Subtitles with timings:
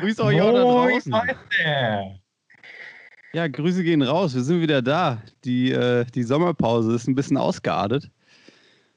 [0.00, 1.14] Grüß euch auch da draußen.
[3.32, 4.34] Ja, Grüße gehen raus.
[4.34, 5.20] Wir sind wieder da.
[5.44, 8.10] Die, äh, die Sommerpause ist ein bisschen ausgeartet.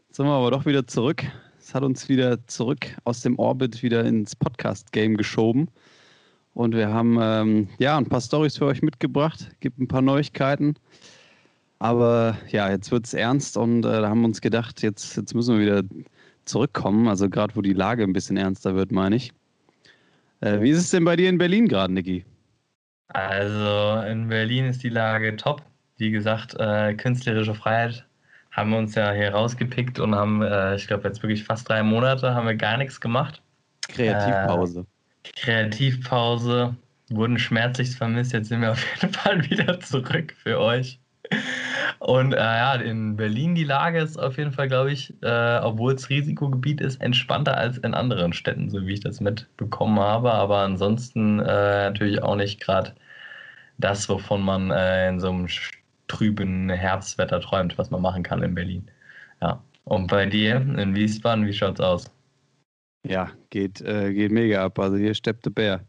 [0.07, 1.23] Jetzt sind wir aber doch wieder zurück.
[1.59, 5.70] Es hat uns wieder zurück aus dem Orbit wieder ins Podcast-Game geschoben.
[6.53, 9.49] Und wir haben ähm, ja ein paar Stories für euch mitgebracht.
[9.59, 10.75] Gibt ein paar Neuigkeiten.
[11.80, 15.33] Aber ja, jetzt wird es ernst und äh, da haben wir uns gedacht, jetzt, jetzt
[15.33, 15.83] müssen wir wieder
[16.45, 17.08] zurückkommen.
[17.08, 19.33] Also gerade wo die Lage ein bisschen ernster wird, meine ich.
[20.41, 22.26] Äh, wie ist es denn bei dir in Berlin gerade, Niki?
[23.08, 25.64] Also in Berlin ist die Lage top.
[25.98, 28.05] Wie gesagt, äh, künstlerische Freiheit
[28.52, 31.84] haben wir uns ja hier rausgepickt und haben, äh, ich glaube, jetzt wirklich fast drei
[31.84, 33.41] Monate haben wir gar nichts gemacht.
[33.88, 34.86] Kreativpause.
[35.23, 36.76] Äh, Kreativpause,
[37.09, 38.34] wurden schmerzlich vermisst.
[38.34, 41.00] Jetzt sind wir auf jeden Fall wieder zurück für euch.
[42.00, 45.94] Und äh, ja, in Berlin die Lage ist auf jeden Fall, glaube ich, äh, obwohl
[45.94, 50.31] es Risikogebiet ist, entspannter als in anderen Städten, so wie ich das mitbekommen habe.
[50.31, 51.44] Aber ansonsten äh,
[51.89, 52.94] natürlich auch nicht gerade
[53.78, 55.48] das, wovon man äh, in so einem
[56.08, 58.88] trüben Herbstwetter träumt, was man machen kann in Berlin.
[59.42, 59.64] Ja.
[59.86, 62.05] Und bei dir in Wiesbaden, wie schaut's aus?
[63.08, 64.78] Ja, geht, äh, geht mega ab.
[64.78, 65.81] Also hier steppt der Bär.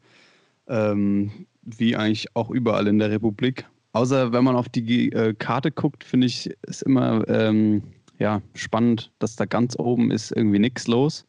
[0.69, 3.67] Ähm, wie eigentlich auch überall in der Republik.
[3.93, 7.83] Außer wenn man auf die äh, Karte guckt, finde ich es immer ähm,
[8.19, 11.27] ja, spannend, dass da ganz oben ist irgendwie nichts los.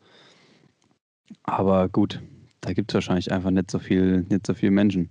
[1.44, 2.22] Aber gut,
[2.62, 5.10] da gibt es wahrscheinlich einfach nicht so viel, nicht so viel Menschen.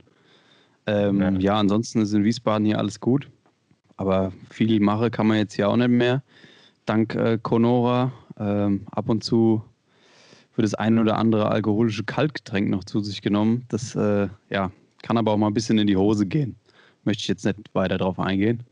[0.87, 1.31] Ähm, ja.
[1.31, 1.55] ja.
[1.59, 3.29] ansonsten ist in Wiesbaden hier alles gut.
[3.99, 6.23] Aber viel mache kann man jetzt hier auch nicht mehr.
[6.87, 8.13] Dank äh, Conora.
[8.39, 9.63] Ähm, ab und zu
[10.57, 13.65] wird das ein oder andere alkoholische Kaltgetränk noch zu sich genommen.
[13.69, 16.57] Das äh, ja, kann aber auch mal ein bisschen in die Hose gehen
[17.05, 18.63] möchte ich jetzt nicht weiter darauf eingehen.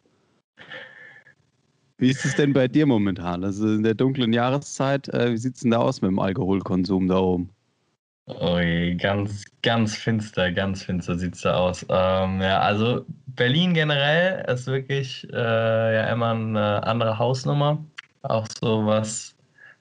[2.00, 3.44] Wie ist es denn bei dir momentan?
[3.44, 7.08] Also in der dunklen Jahreszeit, äh, wie sieht es denn da aus mit dem Alkoholkonsum
[7.08, 7.50] da oben?
[8.26, 11.84] Ui, ganz, ganz finster, ganz finster sieht es da aus.
[11.90, 17.84] Ähm, ja, also Berlin generell ist wirklich äh, ja immer eine andere Hausnummer,
[18.22, 19.36] auch so was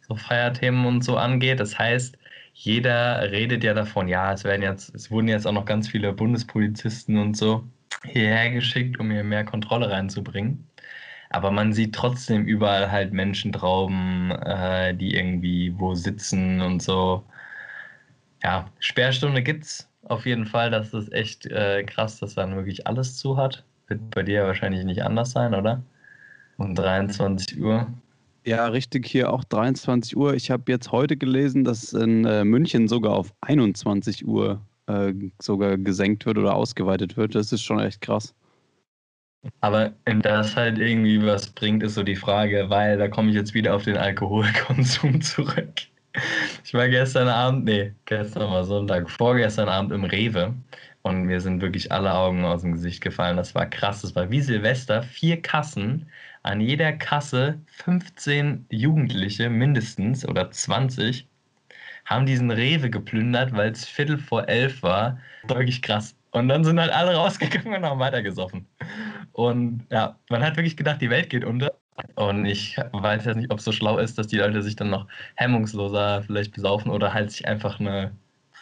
[0.07, 1.61] so Feierthemen und so angeht.
[1.61, 2.17] Das heißt,
[2.53, 6.11] jeder redet ja davon, ja, es werden jetzt, es wurden jetzt auch noch ganz viele
[6.11, 7.63] Bundespolizisten und so
[8.05, 10.65] hierher geschickt, um hier mehr Kontrolle reinzubringen.
[11.31, 17.23] Aber man sieht trotzdem überall halt Menschentrauben, äh, die irgendwie wo sitzen und so.
[18.43, 20.71] Ja, Sperrstunde gibt's auf jeden Fall.
[20.71, 23.63] Das ist echt äh, krass, dass dann wirklich alles zu hat.
[23.87, 25.83] Wird bei dir wahrscheinlich nicht anders sein, oder?
[26.57, 27.87] Um 23 Uhr.
[28.45, 30.33] Ja, richtig, hier auch 23 Uhr.
[30.33, 35.77] Ich habe jetzt heute gelesen, dass in äh, München sogar auf 21 Uhr äh, sogar
[35.77, 37.35] gesenkt wird oder ausgeweitet wird.
[37.35, 38.33] Das ist schon echt krass.
[39.61, 43.53] Aber das halt irgendwie was bringt, ist so die Frage, weil da komme ich jetzt
[43.53, 45.73] wieder auf den Alkoholkonsum zurück.
[46.65, 50.53] Ich war gestern Abend, nee, gestern war Sonntag, vorgestern Abend im Rewe
[51.03, 53.37] und mir sind wirklich alle Augen aus dem Gesicht gefallen.
[53.37, 54.01] Das war krass.
[54.01, 56.09] Das war wie Silvester, vier Kassen,
[56.43, 61.28] an jeder Kasse 15 Jugendliche mindestens oder 20
[62.09, 65.19] haben diesen Rewe geplündert, weil es Viertel vor elf war.
[65.47, 66.15] Wirklich krass.
[66.31, 68.67] Und dann sind halt alle rausgegangen und haben weitergesoffen.
[69.33, 71.71] Und ja, man hat wirklich gedacht, die Welt geht unter.
[72.15, 74.89] Und ich weiß jetzt nicht, ob es so schlau ist, dass die Leute sich dann
[74.89, 78.11] noch hemmungsloser vielleicht besaufen oder halt sich einfach eine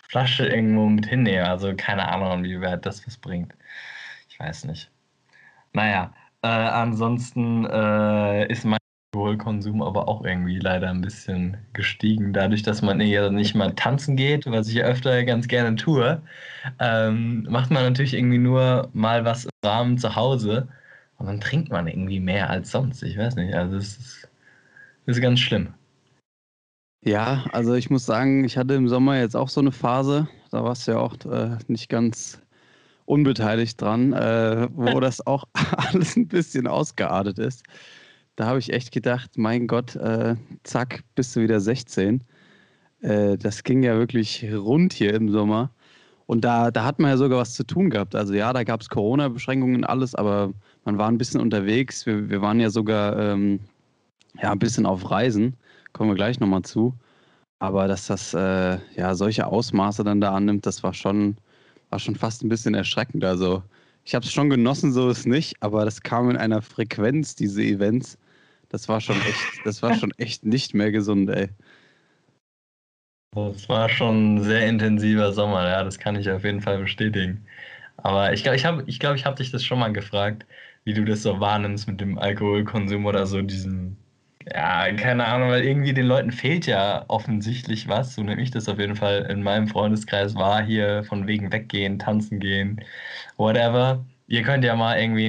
[0.10, 1.46] Flasche irgendwo mit hinnehmen.
[1.46, 3.54] Also keine Ahnung, wie weit das was bringt.
[4.30, 4.92] Ich weiß nicht.
[5.74, 8.80] Naja, äh, ansonsten äh, ist mein
[9.14, 12.34] Alkoholkonsum aber auch irgendwie leider ein bisschen gestiegen.
[12.34, 16.22] Dadurch, dass man ja nicht mal tanzen geht, was ich ja öfter ganz gerne tue,
[16.80, 20.68] ähm, macht man natürlich irgendwie nur mal was im Rahmen zu Hause
[21.18, 23.02] und dann trinkt man irgendwie mehr als sonst.
[23.04, 24.30] Ich weiß nicht, also es ist,
[25.06, 25.74] ist ganz schlimm.
[27.06, 30.64] Ja, also ich muss sagen, ich hatte im Sommer jetzt auch so eine Phase, da
[30.64, 32.42] warst du ja auch äh, nicht ganz
[33.06, 35.46] unbeteiligt dran, äh, wo das auch
[35.78, 37.64] alles ein bisschen ausgeartet ist
[38.38, 42.24] da habe ich echt gedacht, mein Gott, äh, zack, bist du wieder 16.
[43.02, 45.72] Äh, das ging ja wirklich rund hier im Sommer.
[46.28, 48.14] Und da, da hat man ja sogar was zu tun gehabt.
[48.14, 50.54] Also ja, da gab es Corona-Beschränkungen und alles, aber
[50.86, 52.06] man war ein bisschen unterwegs.
[52.06, 53.60] Wir, wir waren ja sogar ähm,
[54.40, 55.56] ja, ein bisschen auf Reisen.
[55.94, 56.94] Kommen wir gleich nochmal zu.
[57.58, 61.38] Aber dass das äh, ja solche Ausmaße dann da annimmt, das war schon,
[61.90, 63.26] war schon fast ein bisschen erschreckend.
[63.26, 63.64] Also
[64.04, 67.64] ich habe es schon genossen, so ist nicht, aber das kam in einer Frequenz, diese
[67.64, 68.20] Events,
[68.70, 71.50] das war schon echt, das war schon echt nicht mehr gesund, ey.
[73.34, 77.48] Das war schon ein sehr intensiver Sommer, ja, das kann ich auf jeden Fall bestätigen.
[77.98, 80.46] Aber ich glaube, ich habe ich glaub, ich hab dich das schon mal gefragt,
[80.86, 83.98] wie du das so wahrnimmst mit dem Alkoholkonsum oder so diesen
[84.50, 88.16] Ja, keine Ahnung, weil irgendwie den Leuten fehlt ja offensichtlich was.
[88.16, 92.00] So nehme ich das auf jeden Fall in meinem Freundeskreis war hier von wegen weggehen,
[92.00, 92.82] tanzen gehen,
[93.38, 94.06] whatever.
[94.28, 95.28] Ihr könnt ja mal irgendwie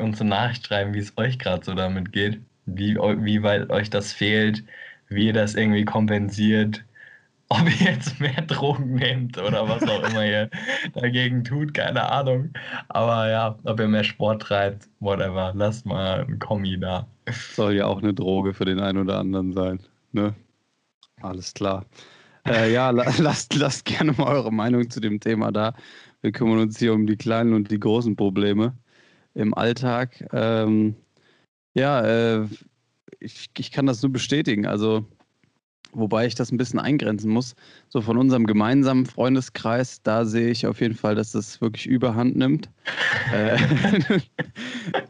[0.00, 2.40] uns eine Nachricht schreiben, wie es euch gerade so damit geht,
[2.74, 4.64] wie, wie weit euch das fehlt,
[5.08, 6.84] wie ihr das irgendwie kompensiert,
[7.50, 10.50] ob ihr jetzt mehr Drogen nehmt oder was auch immer ihr
[10.94, 12.50] dagegen tut, keine Ahnung.
[12.88, 17.06] Aber ja, ob ihr mehr Sport treibt, whatever, lasst mal ein Kommi da.
[17.54, 19.80] Soll ja auch eine Droge für den einen oder anderen sein.
[20.12, 20.34] Ne?
[21.22, 21.86] Alles klar.
[22.46, 25.74] Äh, ja, lasst, lasst gerne mal eure Meinung zu dem Thema da.
[26.20, 28.74] Wir kümmern uns hier um die kleinen und die großen Probleme
[29.34, 30.28] im Alltag.
[30.32, 30.96] Ähm,
[31.78, 32.46] ja, äh,
[33.20, 34.66] ich, ich kann das nur bestätigen.
[34.66, 35.06] Also
[35.92, 37.54] Wobei ich das ein bisschen eingrenzen muss.
[37.88, 42.36] So von unserem gemeinsamen Freundeskreis, da sehe ich auf jeden Fall, dass das wirklich überhand
[42.36, 42.70] nimmt.
[43.30, 43.58] Äh,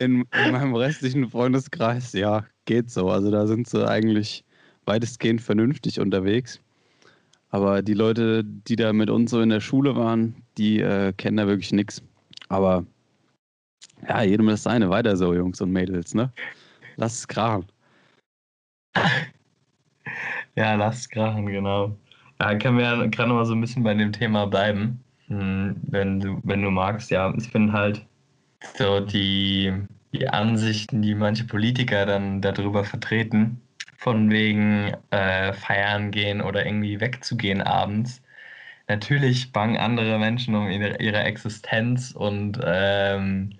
[0.01, 3.11] in, in, meinem restlichen Freundeskreis, ja, geht so.
[3.11, 4.45] Also da sind sie eigentlich
[4.87, 6.61] weitestgehend vernünftig unterwegs.
[7.51, 11.37] Aber die Leute, die da mit uns so in der Schule waren, die äh, kennen
[11.37, 12.03] da wirklich nichts.
[12.49, 12.85] Aber
[14.09, 14.91] ja, jedem das seine.
[14.91, 16.33] Weiter so, Jungs und Mädels, ne?
[16.99, 17.65] Lass es krachen.
[20.57, 21.97] Ja, lass krachen, genau.
[22.41, 26.21] Ja, können wir ja gerade mal so ein bisschen bei dem Thema bleiben, hm, wenn
[26.21, 27.11] du, wenn du magst.
[27.11, 28.05] Ja, ich finde halt
[28.77, 29.73] so die,
[30.13, 33.61] die Ansichten, die manche Politiker dann darüber vertreten,
[33.97, 38.23] von wegen äh, feiern gehen oder irgendwie wegzugehen abends.
[38.89, 43.59] Natürlich bangen andere Menschen um ihre, ihre Existenz und ähm,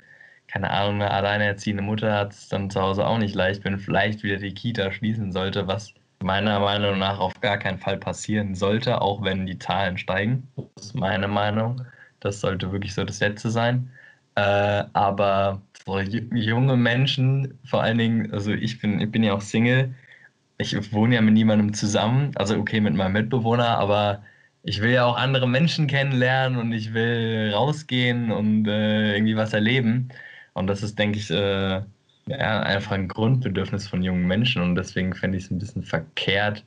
[0.49, 4.23] keine Ahnung, eine alleinerziehende Mutter hat es dann zu Hause auch nicht leicht, wenn vielleicht
[4.23, 9.01] wieder die Kita schließen sollte, was meiner Meinung nach auf gar keinen Fall passieren sollte,
[9.01, 10.49] auch wenn die Zahlen steigen.
[10.75, 11.83] Das ist meine Meinung.
[12.21, 13.91] Das sollte wirklich so das Letzte sein.
[14.35, 19.41] Äh, aber so junge Menschen, vor allen Dingen, also ich bin, ich bin ja auch
[19.41, 19.95] Single,
[20.59, 24.23] ich wohne ja mit niemandem zusammen, also okay mit meinem Mitbewohner, aber
[24.63, 29.53] ich will ja auch andere Menschen kennenlernen und ich will rausgehen und äh, irgendwie was
[29.53, 30.11] erleben.
[30.59, 31.83] Und das ist, denke ich, äh,
[32.27, 36.65] ja, einfach ein Grundbedürfnis von jungen Menschen und deswegen fände ich es ein bisschen verkehrt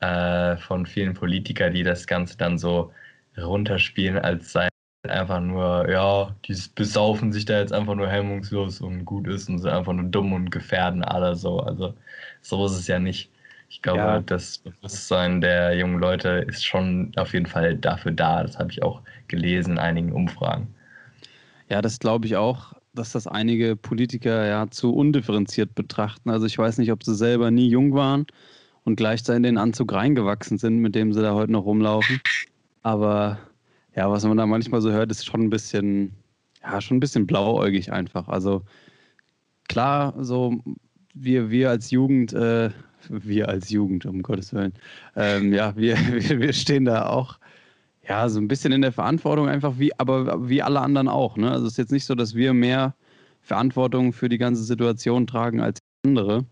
[0.00, 2.92] äh, von vielen Politikern, die das Ganze dann so
[3.36, 4.68] runterspielen, als sei
[5.06, 9.58] einfach nur, ja, die besaufen sich da jetzt einfach nur hemmungslos und gut ist und
[9.58, 11.60] sind einfach nur dumm und gefährden alle so.
[11.60, 11.94] Also
[12.40, 13.30] so ist es ja nicht.
[13.70, 14.20] Ich glaube, ja.
[14.20, 18.42] das Bewusstsein der jungen Leute ist schon auf jeden Fall dafür da.
[18.42, 20.74] Das habe ich auch gelesen in einigen Umfragen.
[21.68, 26.30] Ja, das glaube ich auch dass das einige Politiker ja zu undifferenziert betrachten.
[26.30, 28.26] Also ich weiß nicht, ob sie selber nie jung waren
[28.84, 32.20] und gleichzeitig in den Anzug reingewachsen sind, mit dem sie da heute noch rumlaufen.
[32.82, 33.38] Aber
[33.94, 36.12] ja, was man da manchmal so hört, ist schon ein bisschen,
[36.62, 38.28] ja, schon ein bisschen blauäugig einfach.
[38.28, 38.62] Also
[39.68, 40.62] klar, so
[41.14, 42.70] wir, wir als Jugend, äh,
[43.08, 44.72] wir als Jugend, um Gottes Willen,
[45.16, 47.38] ähm, ja, wir, wir, wir stehen da auch
[48.08, 51.36] ja, so ein bisschen in der Verantwortung einfach wie, aber wie alle anderen auch.
[51.36, 51.50] Ne?
[51.50, 52.94] Also es ist jetzt nicht so, dass wir mehr
[53.42, 56.46] Verantwortung für die ganze Situation tragen als andere.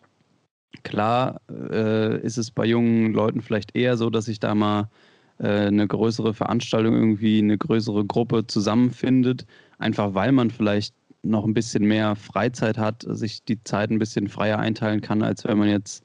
[0.83, 4.91] Klar äh, ist es bei jungen Leuten vielleicht eher so, dass sich da mal
[5.39, 9.47] äh, eine größere Veranstaltung irgendwie, eine größere Gruppe zusammenfindet,
[9.79, 14.29] einfach weil man vielleicht noch ein bisschen mehr Freizeit hat, sich die Zeit ein bisschen
[14.29, 16.05] freier einteilen kann, als wenn man jetzt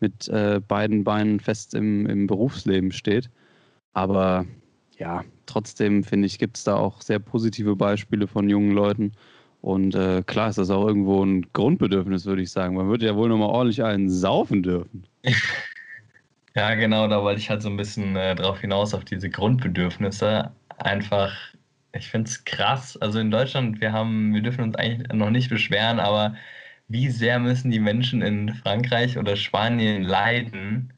[0.00, 3.30] mit äh, beiden Beinen fest im, im Berufsleben steht.
[3.92, 4.46] Aber
[5.00, 9.12] ja, trotzdem finde ich, gibt es da auch sehr positive Beispiele von jungen Leuten.
[9.62, 12.76] Und äh, klar ist das auch irgendwo ein Grundbedürfnis, würde ich sagen.
[12.76, 15.06] Man würde ja wohl nochmal ordentlich einen saufen dürfen.
[16.56, 20.52] Ja, genau, da wollte ich halt so ein bisschen äh, drauf hinaus, auf diese Grundbedürfnisse.
[20.78, 21.32] Einfach,
[21.92, 22.96] ich finde es krass.
[22.96, 26.34] Also in Deutschland, wir haben, wir dürfen uns eigentlich noch nicht beschweren, aber
[26.88, 30.92] wie sehr müssen die Menschen in Frankreich oder Spanien leiden,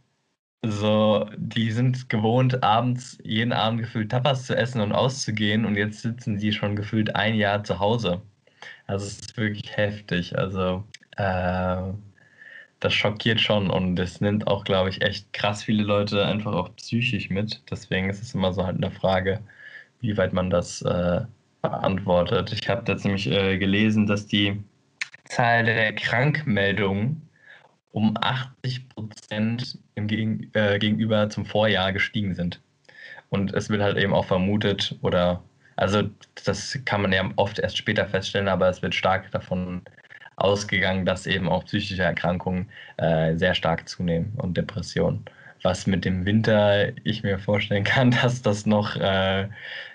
[0.65, 6.03] so, die sind gewohnt, abends, jeden Abend gefühlt Tapas zu essen und auszugehen und jetzt
[6.03, 8.23] sitzen die schon gefühlt ein Jahr zu Hause.
[8.87, 10.39] Also es ist wirklich heftig.
[10.39, 10.85] Also
[11.17, 11.93] äh,
[12.81, 16.75] das schockiert schon und das nimmt auch, glaube ich, echt krass viele Leute einfach auch
[16.77, 17.63] psychisch mit.
[17.71, 19.41] Deswegen ist es immer so halt eine Frage,
[20.01, 21.23] wie weit man das äh,
[21.63, 22.53] beantwortet.
[22.53, 24.63] Ich habe jetzt nämlich äh, gelesen, dass die
[25.25, 27.23] Zahl der Krankmeldungen
[27.93, 32.61] um 80 Prozent Gegen, äh, gegenüber zum Vorjahr gestiegen sind.
[33.31, 35.43] Und es wird halt eben auch vermutet, oder
[35.77, 36.03] also
[36.45, 39.83] das kann man ja oft erst später feststellen, aber es wird stark davon
[40.37, 45.25] ausgegangen, dass eben auch psychische Erkrankungen äh, sehr stark zunehmen und Depressionen.
[45.63, 49.49] Was mit dem Winter ich mir vorstellen kann, dass das noch äh,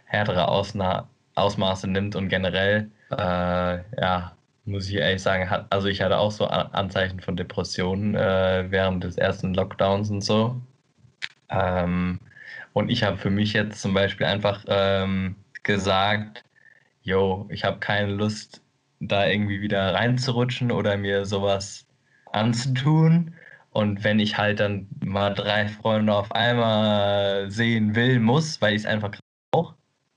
[0.05, 4.36] härtere Ausna Ausmaße nimmt und generell äh, ja,
[4.67, 9.03] muss ich ehrlich sagen, hat, also ich hatte auch so Anzeichen von Depressionen äh, während
[9.03, 10.61] des ersten Lockdowns und so.
[11.49, 12.19] Ähm,
[12.73, 16.43] und ich habe für mich jetzt zum Beispiel einfach ähm, gesagt,
[17.03, 18.61] yo, ich habe keine Lust,
[18.99, 21.87] da irgendwie wieder reinzurutschen oder mir sowas
[22.31, 23.35] anzutun.
[23.71, 28.81] Und wenn ich halt dann mal drei Freunde auf einmal sehen will, muss, weil ich
[28.83, 29.11] es einfach
[29.51, 29.75] brauche,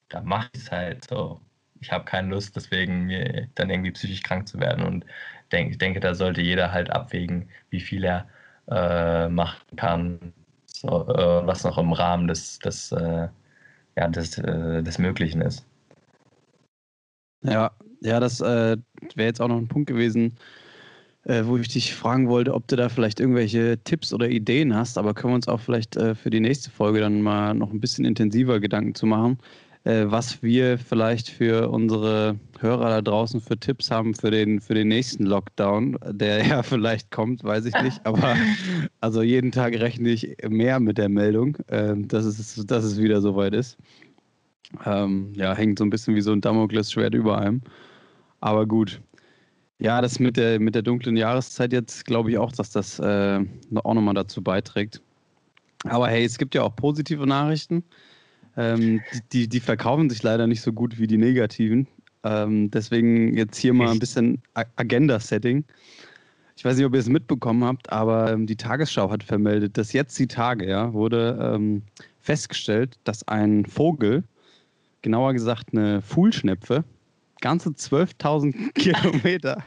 [0.08, 1.40] dann mache ich es halt so.
[1.80, 4.84] Ich habe keine Lust, deswegen mir dann irgendwie psychisch krank zu werden.
[4.84, 5.04] Und
[5.52, 8.28] denk, ich denke, da sollte jeder halt abwägen, wie viel er
[8.68, 10.32] äh, machen kann,
[10.66, 13.28] so, äh, was noch im Rahmen des, des, äh,
[13.96, 15.66] ja, des, äh, des Möglichen ist.
[17.42, 17.70] Ja,
[18.00, 18.76] ja, das äh,
[19.14, 20.36] wäre jetzt auch noch ein Punkt gewesen,
[21.24, 24.98] äh, wo ich dich fragen wollte, ob du da vielleicht irgendwelche Tipps oder Ideen hast,
[24.98, 28.04] aber können wir uns auch vielleicht für die nächste Folge dann mal noch ein bisschen
[28.04, 29.38] intensiver Gedanken zu machen,
[29.84, 34.88] was wir vielleicht für unsere Hörer da draußen für Tipps haben für den, für den
[34.88, 38.36] nächsten Lockdown, der ja vielleicht kommt, weiß ich nicht, aber
[39.00, 43.22] also jeden Tag rechne ich mehr mit der Meldung, äh, dass, es, dass es wieder
[43.22, 43.78] soweit ist.
[44.84, 47.62] Ähm, ja, hängt so ein bisschen wie so ein Damoklesschwert über einem.
[48.40, 49.00] Aber gut,
[49.78, 53.40] ja, das mit der, mit der dunklen Jahreszeit jetzt glaube ich auch, dass das äh,
[53.82, 55.00] auch nochmal dazu beiträgt.
[55.84, 57.82] Aber hey, es gibt ja auch positive Nachrichten.
[58.60, 59.00] Ähm,
[59.32, 61.88] die, die verkaufen sich leider nicht so gut wie die negativen.
[62.24, 65.64] Ähm, deswegen jetzt hier mal ein bisschen Agenda-Setting.
[66.56, 69.94] Ich weiß nicht, ob ihr es mitbekommen habt, aber ähm, die Tagesschau hat vermeldet, dass
[69.94, 71.82] jetzt die Tage ja, wurde ähm,
[72.20, 74.24] festgestellt, dass ein Vogel,
[75.00, 76.84] genauer gesagt eine Fuhlschnepfe,
[77.40, 79.64] ganze 12.000 Kilometer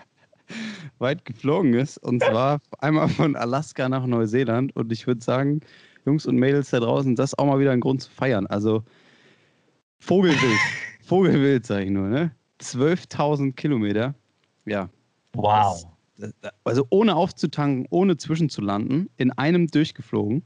[0.99, 1.97] weit geflogen ist.
[1.97, 4.75] Und zwar einmal von Alaska nach Neuseeland.
[4.75, 5.61] Und ich würde sagen,
[6.05, 8.47] Jungs und Mädels da draußen, das ist auch mal wieder ein Grund zu feiern.
[8.47, 8.83] Also
[9.99, 10.59] Vogelwild.
[11.03, 12.31] Vogelwild, sage ich nur, ne?
[12.61, 14.15] 12.000 Kilometer.
[14.65, 14.89] Ja.
[15.33, 15.85] Wow.
[16.17, 16.33] Das,
[16.63, 20.43] also ohne aufzutanken, ohne zwischenzulanden, in einem durchgeflogen.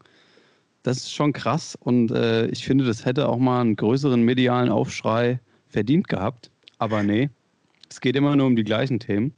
[0.84, 1.76] Das ist schon krass.
[1.80, 6.50] Und äh, ich finde, das hätte auch mal einen größeren medialen Aufschrei verdient gehabt.
[6.78, 7.30] Aber nee,
[7.90, 9.34] es geht immer nur um die gleichen Themen.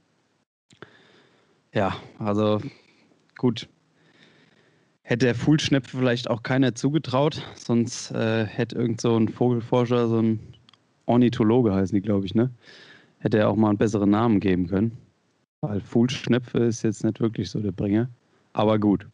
[1.73, 2.61] Ja, also
[3.37, 3.67] gut.
[5.09, 10.21] Hätte der Fuhlschnepfe vielleicht auch keiner zugetraut, sonst äh, hätte irgend so ein Vogelforscher, so
[10.21, 10.39] ein
[11.07, 12.51] Ornithologe heißen die, glaube ich, ne?
[13.17, 14.95] Hätte er auch mal einen besseren Namen geben können.
[15.61, 18.07] Weil Fuhlschnepfe ist jetzt nicht wirklich so der Bringer.
[18.53, 19.07] Aber gut.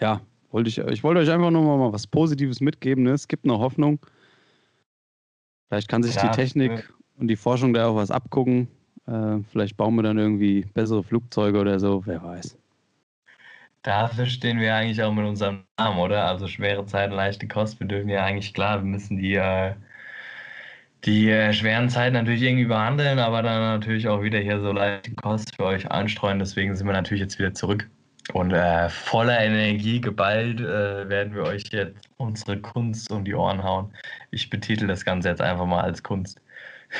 [0.00, 0.20] Ja,
[0.52, 3.02] wollte ich, ich wollte euch einfach nur mal was Positives mitgeben.
[3.02, 3.14] Ne?
[3.14, 3.98] Es gibt noch Hoffnung.
[5.66, 6.94] Vielleicht kann sich ja, die Technik ja.
[7.18, 8.68] und die Forschung da auch was abgucken.
[9.08, 12.56] Äh, vielleicht bauen wir dann irgendwie bessere Flugzeuge oder so, wer weiß.
[13.86, 16.24] Dafür stehen wir eigentlich auch mit unserem Namen, oder?
[16.26, 17.78] Also schwere Zeiten, leichte Kost.
[17.78, 19.74] Wir dürfen ja eigentlich klar, wir müssen die, äh,
[21.04, 25.14] die äh, schweren Zeiten natürlich irgendwie behandeln, aber dann natürlich auch wieder hier so leichte
[25.14, 26.40] Kost für euch einstreuen.
[26.40, 27.88] Deswegen sind wir natürlich jetzt wieder zurück.
[28.32, 33.62] Und äh, voller Energie geballt äh, werden wir euch jetzt unsere Kunst um die Ohren
[33.62, 33.92] hauen.
[34.32, 36.40] Ich betitel das Ganze jetzt einfach mal als Kunst.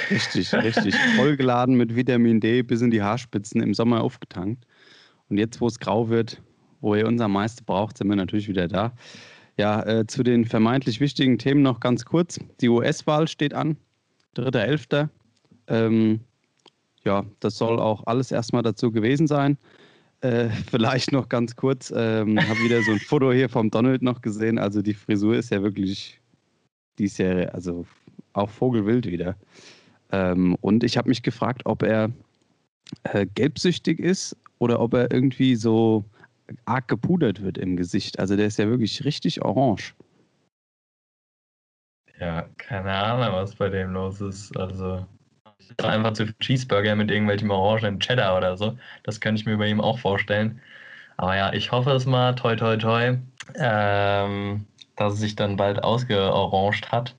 [0.09, 0.95] Richtig, richtig.
[1.17, 4.65] Vollgeladen mit Vitamin D bis in die Haarspitzen im Sommer aufgetankt.
[5.29, 6.41] Und jetzt, wo es grau wird,
[6.87, 8.93] wo ihr unser Meister braucht, sind wir natürlich wieder da.
[9.59, 12.39] Ja, äh, zu den vermeintlich wichtigen Themen noch ganz kurz.
[12.61, 13.77] Die US-Wahl steht an,
[14.37, 15.09] 3.11.
[15.67, 16.21] Ähm,
[17.03, 19.59] ja, das soll auch alles erstmal dazu gewesen sein.
[20.21, 24.23] Äh, vielleicht noch ganz kurz, ähm, habe wieder so ein Foto hier vom Donald noch
[24.23, 24.57] gesehen.
[24.57, 26.21] Also die Frisur ist ja wirklich,
[27.01, 27.85] die ja also
[28.33, 29.35] auch vogelwild wieder.
[30.13, 32.13] Ähm, und ich habe mich gefragt, ob er
[33.03, 36.05] äh, gelbsüchtig ist oder ob er irgendwie so
[36.65, 38.19] arg gepudert wird im Gesicht.
[38.19, 39.95] Also der ist ja wirklich richtig orange.
[42.19, 44.57] Ja, keine Ahnung, was bei dem los ist.
[44.57, 45.07] Also
[45.83, 48.79] einfach zu Cheeseburger mit irgendwelchem orangenen Cheddar oder so.
[49.03, 50.61] Das könnte ich mir bei ihm auch vorstellen.
[51.17, 53.19] Aber ja, ich hoffe es mal, toi toi toi,
[53.57, 57.17] ähm, dass es sich dann bald ausgeorangt hat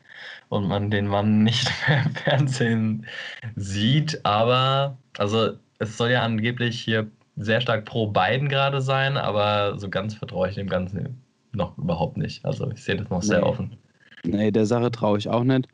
[0.49, 3.07] und man den Mann nicht mehr im Fernsehen
[3.55, 4.25] sieht.
[4.25, 7.07] Aber, also es soll ja angeblich hier
[7.37, 11.21] sehr stark pro Biden gerade sein, aber so ganz vertraue ich dem Ganzen
[11.53, 12.43] noch überhaupt nicht.
[12.45, 13.45] Also ich sehe das noch sehr nee.
[13.45, 13.77] offen.
[14.23, 15.67] Nee, der Sache traue ich auch nicht.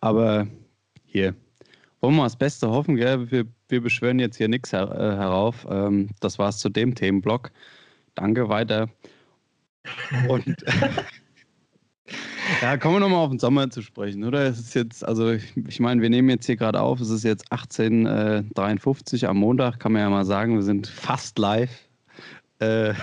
[0.00, 0.46] Aber
[1.04, 1.34] hier,
[2.00, 3.30] wollen wir das Beste hoffen, gell?
[3.30, 5.66] Wir, wir beschwören jetzt hier nichts her äh, herauf.
[5.70, 7.50] Ähm, das war's zu dem Themenblock.
[8.14, 8.88] Danke, weiter.
[10.28, 10.44] Und
[12.62, 14.46] ja, kommen wir nochmal auf den Sommer zu sprechen, oder?
[14.46, 17.24] Es ist jetzt, also ich, ich meine, wir nehmen jetzt hier gerade auf, es ist
[17.24, 21.70] jetzt 18.53 Uhr am Montag, kann man ja mal sagen, wir sind fast live.
[22.58, 22.94] Äh,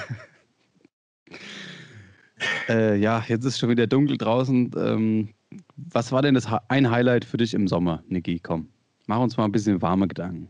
[2.70, 4.72] äh, ja, jetzt ist schon wieder dunkel draußen.
[4.78, 5.30] Ähm,
[5.76, 8.40] was war denn das ein Highlight für dich im Sommer, Niki?
[8.40, 8.70] Komm.
[9.08, 10.48] Mach uns mal ein bisschen warme Gedanken.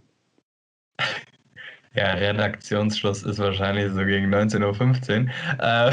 [1.94, 5.32] Ja, Redaktionsschluss ist wahrscheinlich so gegen 19.15 Uhr.
[5.60, 5.92] Äh,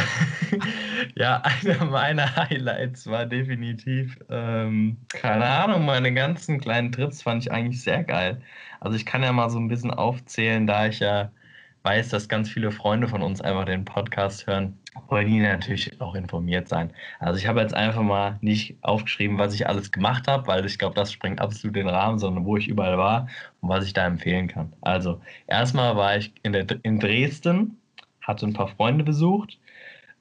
[1.16, 7.50] ja, einer meiner Highlights war definitiv, ähm, keine Ahnung, meine ganzen kleinen Trips fand ich
[7.52, 8.40] eigentlich sehr geil.
[8.78, 11.32] Also ich kann ja mal so ein bisschen aufzählen, da ich ja
[11.82, 16.14] weiß, dass ganz viele Freunde von uns einfach den Podcast hören, wollen die natürlich auch
[16.14, 16.92] informiert sein.
[17.20, 20.78] Also ich habe jetzt einfach mal nicht aufgeschrieben, was ich alles gemacht habe, weil ich
[20.78, 23.28] glaube, das sprengt absolut den Rahmen, sondern wo ich überall war
[23.60, 24.72] und was ich da empfehlen kann.
[24.80, 27.78] Also erstmal war ich in, der, in Dresden,
[28.20, 29.58] hatte ein paar Freunde besucht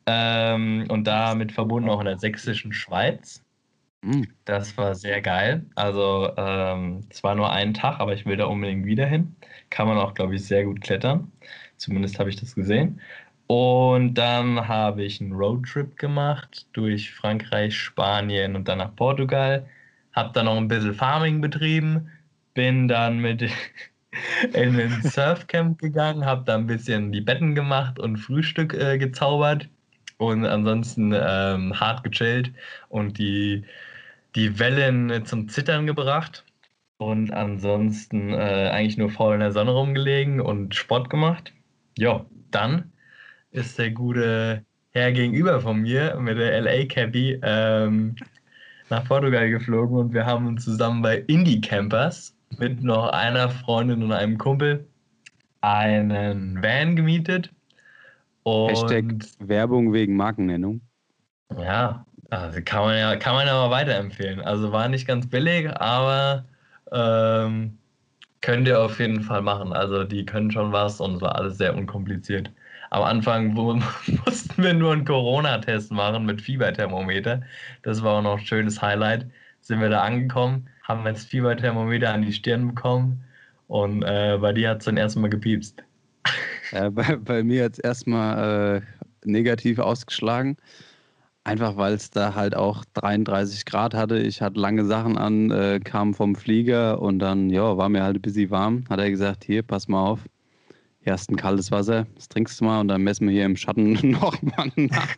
[0.05, 3.43] ähm, und damit verbunden auch in der sächsischen Schweiz.
[4.03, 4.27] Hm.
[4.45, 5.65] Das war sehr geil.
[5.75, 9.35] Also ähm, es war nur ein Tag, aber ich will da unbedingt wieder hin.
[9.69, 11.31] Kann man auch, glaube ich, sehr gut klettern.
[11.77, 12.99] Zumindest habe ich das gesehen.
[13.47, 19.65] Und dann habe ich einen Roadtrip gemacht durch Frankreich, Spanien und dann nach Portugal.
[20.13, 22.11] Habe dann noch ein bisschen Farming betrieben.
[22.53, 23.41] Bin dann mit
[24.53, 29.69] in ein Surfcamp gegangen, habe da ein bisschen die Betten gemacht und Frühstück äh, gezaubert.
[30.17, 32.51] Und ansonsten ähm, hart gechillt
[32.89, 33.63] und die,
[34.35, 36.43] die Wellen zum Zittern gebracht.
[36.97, 41.53] Und ansonsten äh, eigentlich nur faul in der Sonne rumgelegen und Sport gemacht.
[41.97, 42.91] Ja, dann
[43.51, 48.15] ist der gute Herr gegenüber von mir mit der LA Cabby ähm,
[48.89, 54.03] nach Portugal geflogen und wir haben uns zusammen bei Indie Campers mit noch einer Freundin
[54.03, 54.87] und einem Kumpel
[55.61, 57.51] einen Van gemietet.
[58.43, 59.05] Und Hashtag
[59.39, 60.81] Werbung wegen Markennennung.
[61.57, 64.39] Ja, also kann man ja, kann man mal weiterempfehlen.
[64.39, 66.45] Also war nicht ganz billig, aber
[66.91, 67.77] ähm,
[68.47, 69.73] könnt ihr auf jeden Fall machen.
[69.73, 72.49] Also die können schon was und es war alles sehr unkompliziert.
[72.91, 73.53] Am Anfang
[74.25, 77.41] mussten wir nur einen Corona-Test machen mit Fieberthermometer.
[77.83, 79.25] Das war auch noch ein schönes Highlight.
[79.59, 83.21] Sind wir da angekommen, haben das Fieberthermometer an die Stirn bekommen
[83.67, 85.83] und äh, bei dir hat es dann erstmal gepiepst.
[86.71, 88.81] Ja, bei, bei, mir hat es erstmal äh,
[89.25, 90.55] negativ ausgeschlagen.
[91.47, 94.19] Einfach weil es da halt auch 33 Grad hatte.
[94.19, 98.17] Ich hatte lange Sachen an, äh, kam vom Flieger und dann, ja, war mir halt
[98.17, 98.83] ein bisschen warm.
[98.89, 100.19] Hat er gesagt, hier, pass mal auf,
[101.05, 103.93] erst ein kaltes Wasser, das trinkst du mal und dann messen wir hier im Schatten
[104.11, 105.15] nochmal nach.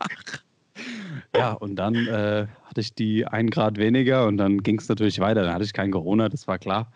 [1.36, 5.20] ja, und dann äh, hatte ich die ein Grad weniger und dann ging es natürlich
[5.20, 5.42] weiter.
[5.42, 6.92] Dann hatte ich kein Corona, das war klar.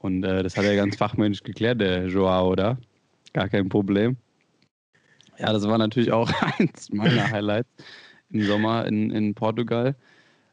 [0.00, 2.78] Und äh, das hat er ganz fachmännisch geklärt, der Joao, oder?
[3.32, 4.16] Gar kein Problem.
[5.38, 7.70] Ja, das war natürlich auch eins meiner Highlights
[8.30, 9.94] im Sommer in, in Portugal.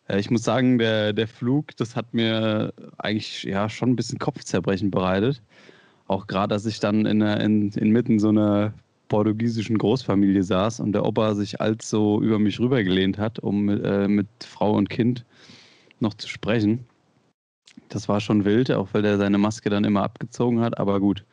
[0.07, 4.19] Äh, ich muss sagen, der, der Flug, das hat mir eigentlich ja schon ein bisschen
[4.19, 5.41] Kopfzerbrechen bereitet.
[6.07, 8.73] Auch gerade, als ich dann in, in, inmitten so einer
[9.09, 14.07] portugiesischen Großfamilie saß und der Opa sich so über mich rübergelehnt hat, um mit, äh,
[14.07, 15.25] mit Frau und Kind
[15.99, 16.85] noch zu sprechen.
[17.89, 21.25] Das war schon wild, auch weil der seine Maske dann immer abgezogen hat, aber gut.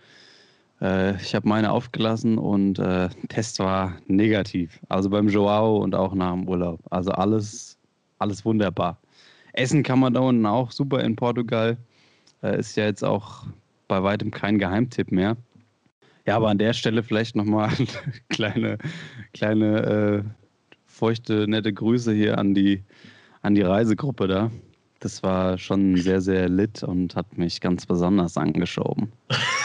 [0.80, 4.80] Äh, ich habe meine aufgelassen und äh, Test war negativ.
[4.88, 6.80] Also beim Joao und auch nach dem Urlaub.
[6.90, 7.78] Also alles,
[8.18, 8.98] alles wunderbar.
[9.52, 11.76] Essen kann man da unten auch super in Portugal.
[12.42, 13.44] Äh, ist ja jetzt auch
[13.88, 15.36] bei weitem kein Geheimtipp mehr.
[16.26, 17.70] Ja, aber an der Stelle vielleicht nochmal
[18.28, 18.78] kleine,
[19.32, 20.22] kleine äh,
[20.86, 22.82] feuchte, nette Grüße hier an die,
[23.42, 24.50] an die Reisegruppe da.
[25.00, 29.10] Das war schon sehr, sehr lit und hat mich ganz besonders angeschoben.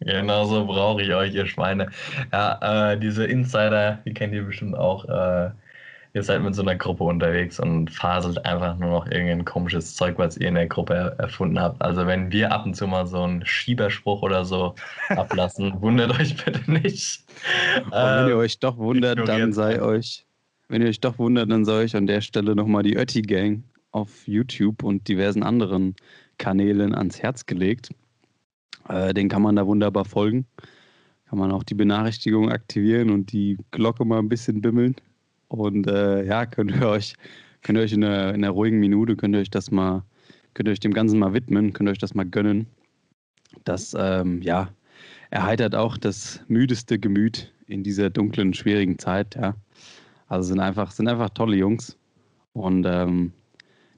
[0.00, 1.90] genau so brauche ich euch, ihr Schweine.
[2.32, 5.04] Ja, äh, diese Insider, die kennt ihr bestimmt auch.
[5.06, 5.50] Äh,
[6.12, 10.18] ihr seid mit so einer Gruppe unterwegs und faselt einfach nur noch irgendein komisches Zeug,
[10.18, 11.80] was ihr in der Gruppe erfunden habt.
[11.80, 14.74] Also wenn wir ab und zu mal so einen Schieberspruch oder so
[15.10, 17.24] ablassen, wundert euch bitte nicht.
[17.84, 20.26] Und wenn ihr ähm, euch doch wundert, dann sei euch,
[20.68, 23.62] wenn ihr euch doch wundert, dann sei euch an der Stelle nochmal die Ötti Gang
[23.92, 25.94] auf YouTube und diversen anderen
[26.38, 27.90] Kanälen ans Herz gelegt.
[28.90, 30.46] Äh, den kann man da wunderbar folgen.
[31.28, 34.96] Kann man auch die Benachrichtigung aktivieren und die Glocke mal ein bisschen bimmeln.
[35.48, 37.14] Und äh, ja, könnt ihr euch,
[37.62, 40.02] könnt ihr euch in einer, in einer ruhigen Minute, könnt ihr euch das mal,
[40.54, 42.66] könnt ihr euch dem Ganzen mal widmen, könnt ihr euch das mal gönnen.
[43.64, 44.70] Das, ähm, ja,
[45.30, 49.54] erheitert auch das müdeste Gemüt in dieser dunklen, schwierigen Zeit, ja.
[50.26, 51.96] Also sind einfach, sind einfach tolle Jungs.
[52.52, 53.32] Und ähm,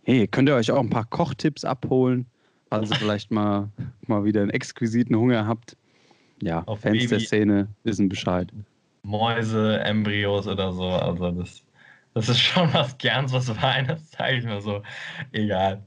[0.02, 2.26] hey, könnt ihr euch auch ein paar Kochtipps abholen,
[2.72, 3.68] falls ihr vielleicht mal,
[4.06, 5.76] mal wieder einen exquisiten Hunger habt.
[6.42, 7.06] Ja, Auf Fans Baby.
[7.08, 8.48] der Szene wissen Bescheid.
[9.02, 10.88] Mäuse, Embryos oder so.
[10.88, 11.62] Also das,
[12.14, 14.82] das ist schon was Gerns, was Feines, sage ich mal so.
[15.32, 15.82] Egal.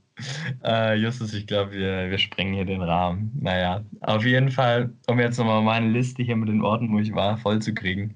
[0.64, 3.32] Äh, Justus, ich glaube, wir, wir sprengen hier den Rahmen.
[3.42, 7.14] Naja, auf jeden Fall, um jetzt nochmal meine Liste hier mit den Orten, wo ich
[7.14, 8.14] war, voll zu kriegen.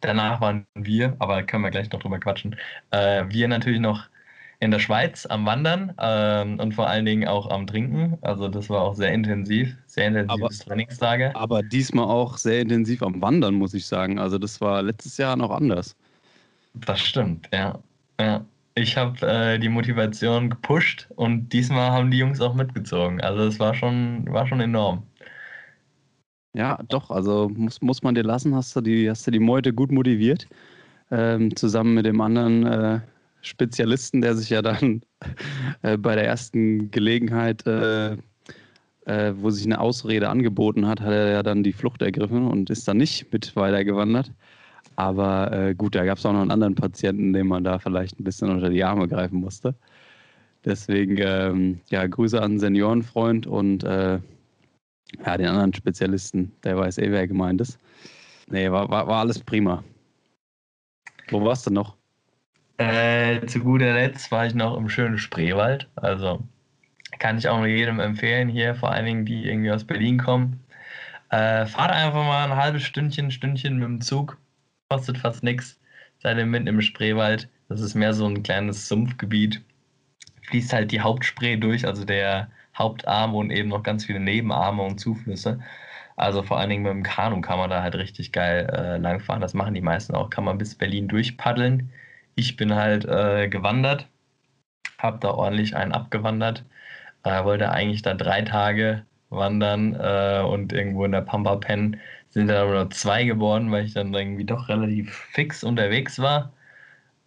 [0.00, 2.54] Danach waren wir, aber können wir gleich noch drüber quatschen,
[2.90, 4.04] äh, wir natürlich noch
[4.64, 8.18] in der Schweiz am Wandern ähm, und vor allen Dingen auch am Trinken.
[8.22, 11.36] Also das war auch sehr intensiv, sehr intensives aber, Trainingslager.
[11.36, 14.18] Aber diesmal auch sehr intensiv am Wandern, muss ich sagen.
[14.18, 15.94] Also das war letztes Jahr noch anders.
[16.74, 17.78] Das stimmt, ja.
[18.18, 18.44] ja.
[18.74, 23.20] Ich habe äh, die Motivation gepusht und diesmal haben die Jungs auch mitgezogen.
[23.20, 25.02] Also es war schon, war schon enorm.
[26.54, 29.72] Ja, doch, also muss, muss man dir lassen, hast du die, hast du die Meute
[29.72, 30.48] gut motiviert.
[31.10, 33.00] Ähm, zusammen mit dem anderen äh,
[33.44, 35.02] Spezialisten, der sich ja dann
[35.82, 38.16] äh, bei der ersten Gelegenheit, äh,
[39.06, 42.70] äh, wo sich eine Ausrede angeboten hat, hat er ja dann die Flucht ergriffen und
[42.70, 44.32] ist dann nicht mit weitergewandert.
[44.96, 48.18] Aber äh, gut, da gab es auch noch einen anderen Patienten, dem man da vielleicht
[48.18, 49.74] ein bisschen unter die Arme greifen musste.
[50.64, 54.18] Deswegen, ähm, ja, Grüße an Seniorenfreund und äh,
[55.24, 57.78] ja, den anderen Spezialisten, der weiß eh, wer gemeint ist.
[58.48, 59.84] Nee, war, war, war alles prima.
[61.30, 61.96] Wo warst du noch?
[62.76, 65.88] Äh, zu guter Letzt war ich noch im schönen Spreewald.
[65.96, 66.42] Also
[67.18, 70.64] kann ich auch nur jedem empfehlen hier, vor allen Dingen die irgendwie aus Berlin kommen.
[71.30, 74.38] Äh, fahrt einfach mal ein halbes Stündchen, Stündchen mit dem Zug.
[74.88, 75.80] Kostet fast nichts.
[76.18, 77.48] Seid ihr mitten im Spreewald.
[77.68, 79.62] Das ist mehr so ein kleines Sumpfgebiet.
[80.42, 84.98] Fließt halt die Hauptspree durch, also der Hauptarm und eben noch ganz viele Nebenarme und
[84.98, 85.60] Zuflüsse.
[86.16, 89.40] Also vor allen Dingen mit dem Kanu kann man da halt richtig geil äh, langfahren.
[89.40, 90.30] Das machen die meisten auch.
[90.30, 91.90] Kann man bis Berlin durchpaddeln.
[92.36, 94.08] Ich bin halt äh, gewandert,
[94.98, 96.64] habe da ordentlich einen abgewandert.
[97.24, 102.00] Äh, wollte eigentlich da drei Tage wandern äh, und irgendwo in der Pampa pennen.
[102.30, 106.52] Sind dann aber nur zwei geworden, weil ich dann irgendwie doch relativ fix unterwegs war.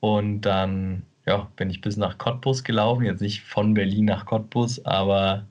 [0.01, 3.05] Und dann ja, bin ich bis nach Cottbus gelaufen.
[3.05, 5.45] Jetzt nicht von Berlin nach Cottbus, aber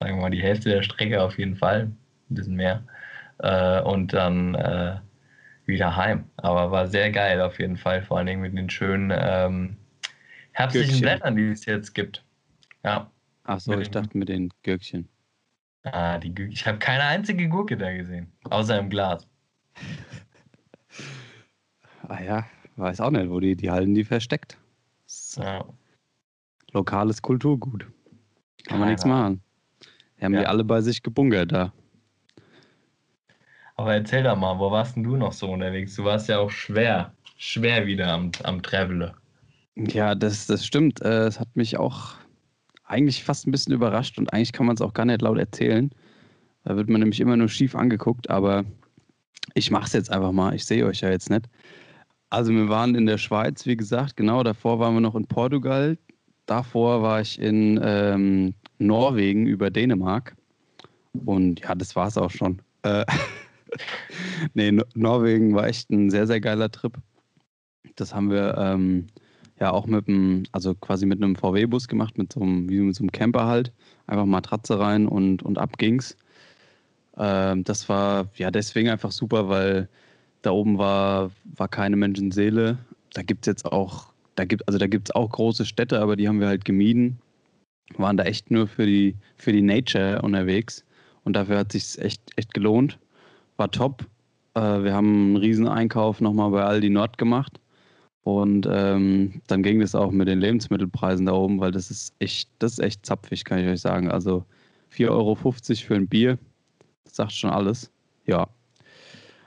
[0.00, 1.92] sagen wir mal die Hälfte der Strecke auf jeden Fall.
[2.30, 2.82] Ein bisschen mehr.
[3.38, 4.98] Äh, und dann äh,
[5.70, 6.24] wieder heim.
[6.36, 9.76] Aber war sehr geil auf jeden Fall, vor allen Dingen mit den schönen ähm,
[10.52, 11.02] herbstlichen Gürkchen.
[11.02, 12.24] Blättern, die es jetzt gibt.
[12.84, 13.10] Ja.
[13.44, 15.08] Ach so, ich dachte mit den Gürkchen.
[15.84, 16.52] Ah, die Gürkchen.
[16.52, 19.26] Ich habe keine einzige Gurke da gesehen, außer im Glas.
[22.08, 24.58] ah ja, weiß auch nicht, wo die, die halten die versteckt.
[25.36, 25.64] Ja.
[26.72, 27.86] Lokales Kulturgut.
[28.66, 29.42] Kann man nichts machen.
[30.18, 30.40] Die haben ja.
[30.40, 31.72] die alle bei sich gebunkert da.
[33.80, 35.96] Aber erzähl doch mal, wo warst denn du noch so unterwegs?
[35.96, 39.14] Du warst ja auch schwer, schwer wieder am, am Traveler.
[39.74, 41.00] Ja, das, das stimmt.
[41.00, 42.12] Äh, es hat mich auch
[42.84, 45.88] eigentlich fast ein bisschen überrascht und eigentlich kann man es auch gar nicht laut erzählen.
[46.64, 48.66] Da wird man nämlich immer nur schief angeguckt, aber
[49.54, 50.54] ich mache es jetzt einfach mal.
[50.54, 51.46] Ich sehe euch ja jetzt nicht.
[52.28, 54.42] Also wir waren in der Schweiz, wie gesagt, genau.
[54.42, 55.96] Davor waren wir noch in Portugal.
[56.44, 60.36] Davor war ich in ähm, Norwegen über Dänemark.
[61.24, 62.60] Und ja, das war es auch schon.
[62.82, 63.06] Äh,
[64.54, 66.96] nee, Norwegen war echt ein sehr, sehr geiler Trip.
[67.96, 69.06] Das haben wir ähm,
[69.58, 72.94] ja auch mit einem, also quasi mit einem VW-Bus gemacht, mit so einem, wie mit
[72.94, 73.72] so einem Camper halt.
[74.06, 76.16] Einfach Matratze rein und, und ab ging's.
[77.16, 79.88] Ähm, das war ja deswegen einfach super, weil
[80.42, 82.78] da oben war, war keine Menschenseele.
[83.12, 86.28] Da gibt es jetzt auch, da gibt, also da gibt auch große Städte, aber die
[86.28, 87.18] haben wir halt gemieden.
[87.96, 90.84] Waren da echt nur für die, für die Nature unterwegs.
[91.24, 92.98] Und dafür hat sich echt, echt gelohnt
[93.60, 94.06] war top.
[94.54, 97.60] Äh, wir haben einen riesen Einkauf nochmal bei Aldi Nord gemacht.
[98.22, 102.50] Und ähm, dann ging das auch mit den Lebensmittelpreisen da oben, weil das ist echt,
[102.58, 104.10] das ist echt zapfig, kann ich euch sagen.
[104.10, 104.44] Also
[104.92, 106.38] 4,50 Euro für ein Bier,
[107.04, 107.90] das sagt schon alles.
[108.26, 108.48] Ja.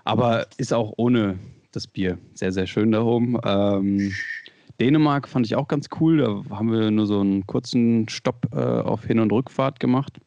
[0.06, 1.39] Aber ist auch ohne
[1.71, 3.38] das Bier sehr, sehr schön da oben.
[3.43, 4.12] Ähm,
[4.80, 6.17] Dänemark fand ich auch ganz cool.
[6.17, 10.19] Da haben wir nur so einen kurzen Stopp äh, auf Hin- und Rückfahrt gemacht.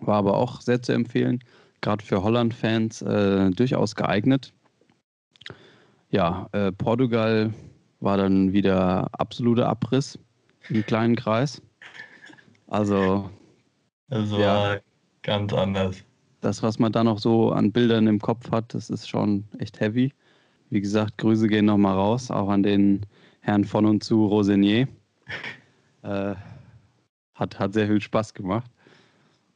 [0.00, 1.40] War aber auch sehr zu empfehlen
[1.80, 4.52] gerade für Holland-Fans äh, durchaus geeignet.
[6.10, 7.52] Ja, äh, Portugal
[8.00, 10.18] war dann wieder absoluter Abriss
[10.68, 11.60] im kleinen Kreis.
[12.68, 13.30] Also.
[14.08, 14.38] Das war
[14.74, 14.80] ja,
[15.22, 15.96] ganz anders.
[16.40, 19.80] Das, was man da noch so an Bildern im Kopf hat, das ist schon echt
[19.80, 20.12] heavy.
[20.70, 23.06] Wie gesagt, Grüße gehen nochmal raus, auch an den
[23.40, 24.88] Herrn von und zu Rosenier.
[26.02, 26.34] Äh,
[27.34, 28.70] hat, hat sehr viel Spaß gemacht.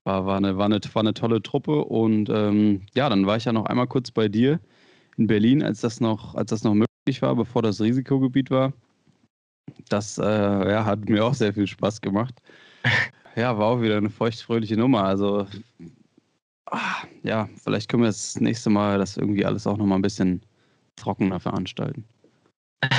[0.04, 3.44] War, war, eine, war, eine, war eine tolle Truppe und ähm, ja, dann war ich
[3.44, 4.60] ja noch einmal kurz bei dir
[5.18, 8.72] in Berlin, als das noch, als das noch möglich war, bevor das Risikogebiet war.
[9.88, 12.34] Das äh, ja, hat mir auch sehr viel Spaß gemacht.
[13.36, 15.04] Ja, war auch wieder eine feuchtfröhliche Nummer.
[15.04, 15.46] Also
[16.66, 20.42] ach, ja, vielleicht können wir das nächste Mal das irgendwie alles auch nochmal ein bisschen
[20.96, 22.04] trockener veranstalten.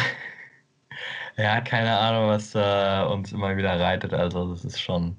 [1.37, 4.13] Ja, keine Ahnung, was äh, uns immer wieder reitet.
[4.13, 5.15] Also das ist schon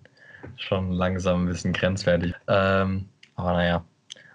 [0.56, 2.34] schon langsam ein bisschen grenzwertig.
[2.48, 3.84] Ähm, aber naja,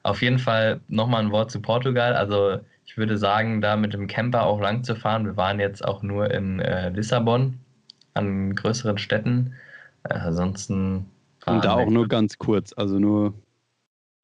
[0.04, 2.14] auf jeden Fall nochmal ein Wort zu Portugal.
[2.16, 5.26] Also ich würde sagen, da mit dem Camper auch lang zu fahren.
[5.26, 7.60] Wir waren jetzt auch nur in äh, Lissabon.
[8.14, 9.54] an größeren Städten.
[10.04, 11.06] Äh, ansonsten.
[11.46, 13.34] Und da auch nur ganz kurz, also nur.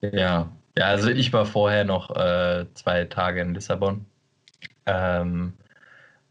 [0.02, 4.06] Ja, ja, also ich war vorher noch äh, zwei Tage in Lissabon.
[4.86, 5.54] Ähm,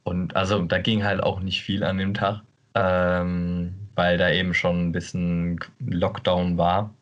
[0.04, 2.42] und also da ging halt auch nicht viel an dem Tag,
[2.74, 6.94] ähm, weil da eben schon ein bisschen Lockdown war.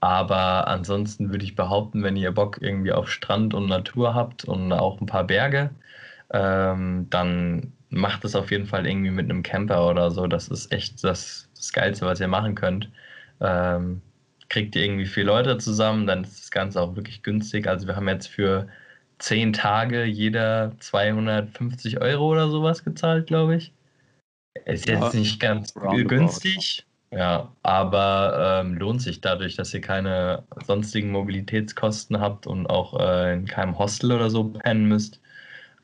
[0.00, 4.72] Aber ansonsten würde ich behaupten, wenn ihr Bock irgendwie auf Strand und Natur habt und
[4.72, 5.70] auch ein paar Berge,
[6.32, 10.26] ähm, dann macht es auf jeden Fall irgendwie mit einem Camper oder so.
[10.26, 12.90] Das ist echt das, das Geilste, was ihr machen könnt.
[13.40, 14.02] Ähm,
[14.48, 17.66] kriegt ihr irgendwie vier Leute zusammen, dann ist das Ganze auch wirklich günstig.
[17.68, 18.68] Also wir haben jetzt für
[19.18, 23.72] zehn Tage jeder 250 Euro oder sowas gezahlt, glaube ich.
[24.64, 30.44] Ist jetzt ja, nicht ganz günstig, ja, aber ähm, lohnt sich dadurch, dass ihr keine
[30.66, 35.20] sonstigen Mobilitätskosten habt und auch äh, in keinem Hostel oder so pennen müsst.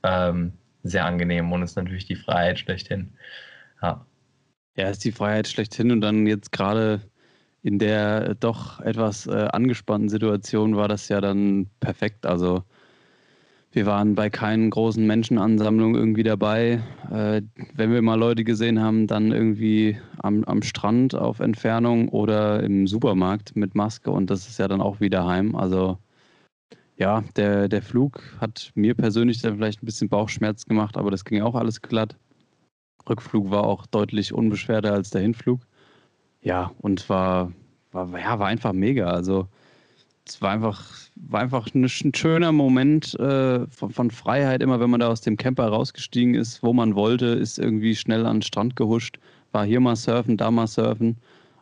[0.02, 3.12] Ähm, sehr angenehm und ist natürlich die Freiheit schlechthin.
[3.80, 4.04] Ja.
[4.76, 7.00] Ja, ist die Freiheit schlechthin und dann jetzt gerade
[7.62, 12.26] in der doch etwas äh, angespannten Situation war das ja dann perfekt.
[12.26, 12.64] Also
[13.72, 16.82] wir waren bei keinen großen Menschenansammlungen irgendwie dabei.
[17.10, 17.42] Äh,
[17.74, 22.86] wenn wir mal Leute gesehen haben, dann irgendwie am, am Strand auf Entfernung oder im
[22.86, 25.56] Supermarkt mit Maske und das ist ja dann auch wieder heim.
[25.56, 25.98] Also
[26.98, 31.24] ja, der, der Flug hat mir persönlich dann vielleicht ein bisschen Bauchschmerz gemacht, aber das
[31.24, 32.16] ging auch alles glatt.
[33.08, 35.60] Rückflug war auch deutlich unbeschwerter als der Hinflug.
[36.42, 37.52] Ja, und war,
[37.90, 39.06] war, ja, war einfach mega.
[39.10, 39.48] Also
[40.26, 40.84] es war einfach,
[41.16, 44.62] war einfach ein, schöner Moment äh, von, von, Freiheit.
[44.62, 48.26] Immer wenn man da aus dem Camper rausgestiegen ist, wo man wollte, ist irgendwie schnell
[48.26, 49.18] an den Strand gehuscht,
[49.50, 51.16] war hier mal surfen, da mal surfen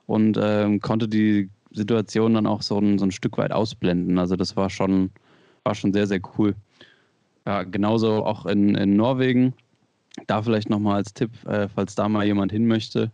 [0.07, 4.19] und äh, konnte die Situation dann auch so ein, so ein Stück weit ausblenden.
[4.19, 5.11] Also das war schon,
[5.65, 6.55] war schon sehr, sehr cool.
[7.47, 9.55] Ja, genauso auch in, in Norwegen.
[10.27, 13.11] Da vielleicht nochmal als Tipp, äh, falls da mal jemand hin möchte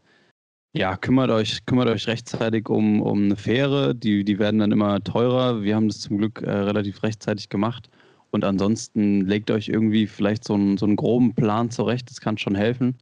[0.77, 3.95] ja, kümmert euch, kümmert euch rechtzeitig um, um eine Fähre.
[3.95, 5.63] Die, die werden dann immer teurer.
[5.63, 7.89] Wir haben das zum Glück äh, relativ rechtzeitig gemacht.
[8.31, 12.11] Und ansonsten legt euch irgendwie vielleicht so einen, so einen groben Plan zurecht.
[12.11, 12.97] Das kann schon helfen,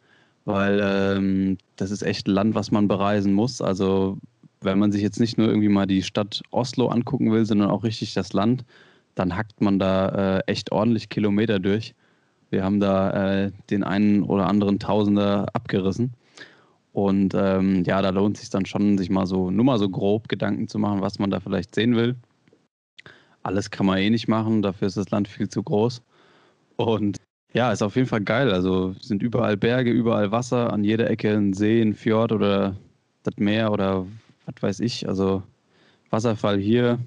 [0.45, 3.61] weil ähm, das ist echt ein Land, was man bereisen muss.
[3.61, 4.19] Also
[4.61, 7.83] wenn man sich jetzt nicht nur irgendwie mal die Stadt Oslo angucken will, sondern auch
[7.83, 8.65] richtig das Land,
[9.17, 11.95] dann hackt man da äh, echt ordentlich Kilometer durch.
[12.51, 16.13] Wir haben da äh, den einen oder anderen Tausender abgerissen.
[16.95, 19.89] Und ähm, ja, da lohnt es sich dann schon, sich mal so, nur mal so
[19.89, 22.15] grob Gedanken zu machen, was man da vielleicht sehen will.
[23.43, 26.03] Alles kann man eh nicht machen, dafür ist das Land viel zu groß.
[26.77, 27.19] Und
[27.53, 28.53] ja, ist auf jeden Fall geil.
[28.53, 32.77] Also sind überall Berge, überall Wasser, an jeder Ecke ein See, ein Fjord oder
[33.25, 34.07] das Meer oder
[34.47, 35.09] was weiß ich.
[35.09, 35.43] Also
[36.11, 37.01] Wasserfall hier,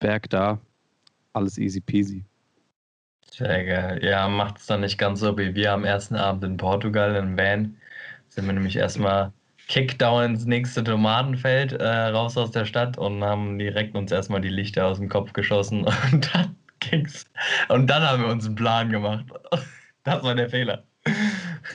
[0.00, 0.58] Berg da,
[1.32, 2.24] alles easy peasy.
[3.30, 4.00] Sehr geil.
[4.02, 7.36] Ja, macht es dann nicht ganz so wie wir am ersten Abend in Portugal in
[7.38, 7.76] Van
[8.34, 9.32] sind wir nämlich erstmal
[9.68, 14.48] Kickdown ins nächste Tomatenfeld äh, raus aus der Stadt und haben direkt uns erstmal die
[14.48, 17.26] Lichter aus dem Kopf geschossen und dann ging's.
[17.68, 19.26] Und dann haben wir uns einen Plan gemacht.
[20.04, 20.82] Das war der Fehler.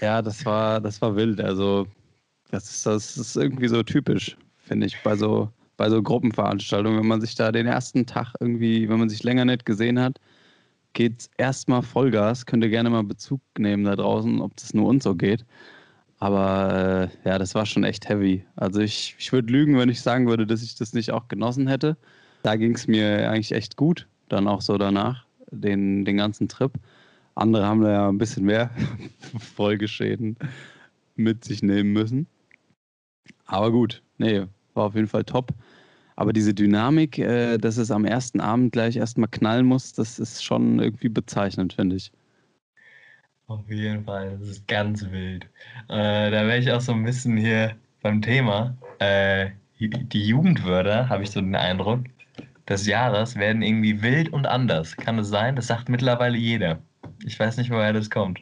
[0.02, 1.40] Ja, das war, das war wild.
[1.40, 1.88] Also,
[2.52, 7.00] das ist, das ist irgendwie so typisch, finde ich, bei so, bei so Gruppenveranstaltungen.
[7.00, 10.20] Wenn man sich da den ersten Tag irgendwie, wenn man sich länger nicht gesehen hat,
[10.92, 12.46] geht erstmal Vollgas.
[12.46, 15.46] Könnt ihr gerne mal Bezug nehmen da draußen, ob das nur uns so geht.
[16.20, 18.44] Aber äh, ja, das war schon echt heavy.
[18.56, 21.68] Also ich, ich würde lügen, wenn ich sagen würde, dass ich das nicht auch genossen
[21.68, 21.98] hätte.
[22.44, 26.72] Da ging es mir eigentlich echt gut, dann auch so danach, den, den ganzen Trip.
[27.36, 28.72] Andere haben da ja ein bisschen mehr
[29.56, 30.38] Folgeschäden
[31.16, 32.28] mit sich nehmen müssen.
[33.46, 35.54] Aber gut, nee, war auf jeden Fall top.
[36.16, 40.44] Aber diese Dynamik, äh, dass es am ersten Abend gleich erstmal knallen muss, das ist
[40.44, 42.12] schon irgendwie bezeichnend, finde ich.
[43.50, 45.46] Auf jeden Fall, das ist ganz wild.
[45.88, 48.76] Äh, da wäre ich auch so ein bisschen hier beim Thema.
[49.00, 52.02] Äh, die Jugendwörter, habe ich so den Eindruck,
[52.68, 54.98] des Jahres werden irgendwie wild und anders.
[54.98, 55.56] Kann es sein?
[55.56, 56.80] Das sagt mittlerweile jeder.
[57.26, 58.42] Ich weiß nicht, woher das kommt.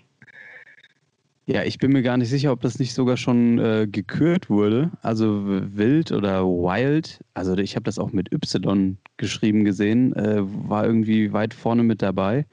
[1.46, 4.90] Ja, ich bin mir gar nicht sicher, ob das nicht sogar schon äh, gekürt wurde.
[5.04, 7.20] Also wild oder wild.
[7.36, 10.16] Also ich habe das auch mit Y geschrieben gesehen.
[10.16, 12.48] Äh, war irgendwie weit vorne mit dabei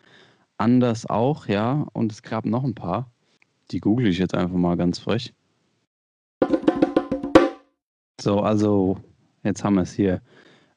[0.63, 1.87] anders auch, ja.
[1.93, 3.11] Und es gab noch ein paar.
[3.71, 5.35] Die google ich jetzt einfach mal ganz frech.
[8.21, 8.99] So, also,
[9.43, 10.23] jetzt haben wir es hier.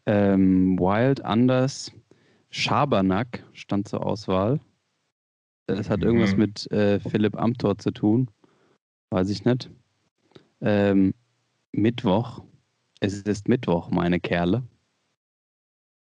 [0.08, 1.92] Ähm, Wild, Anders,
[2.50, 4.60] Schabernack stand zur Auswahl.
[5.68, 6.40] Es hat irgendwas mhm.
[6.40, 8.30] mit äh, Philipp Amthor zu tun.
[9.12, 9.70] Weiß ich nicht.
[10.62, 11.14] Ähm,
[11.72, 12.44] Mittwoch.
[13.00, 14.64] Es ist Mittwoch, meine Kerle.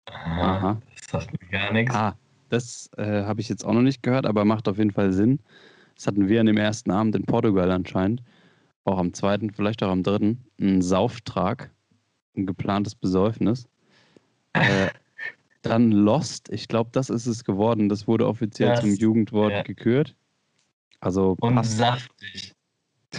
[0.07, 0.57] Aha.
[0.57, 0.83] Aha.
[0.97, 1.95] Das sagt mir gar nichts.
[1.95, 2.17] Ah,
[2.49, 5.41] das äh, habe ich jetzt auch noch nicht gehört, aber macht auf jeden Fall Sinn.
[5.97, 8.23] Das hatten wir an dem ersten Abend in Portugal anscheinend.
[8.85, 11.71] auch am zweiten, vielleicht auch am dritten, ein Sauftrag,
[12.37, 13.67] ein geplantes Besäufnis.
[14.55, 14.89] Äh,
[15.63, 17.89] dann Lost, ich glaube, das ist es geworden.
[17.91, 19.63] Das wurde offiziell Das- zum Jugendwort ja.
[19.63, 20.17] gekürt.
[21.01, 21.77] Also Und passt.
[21.77, 22.55] saftig.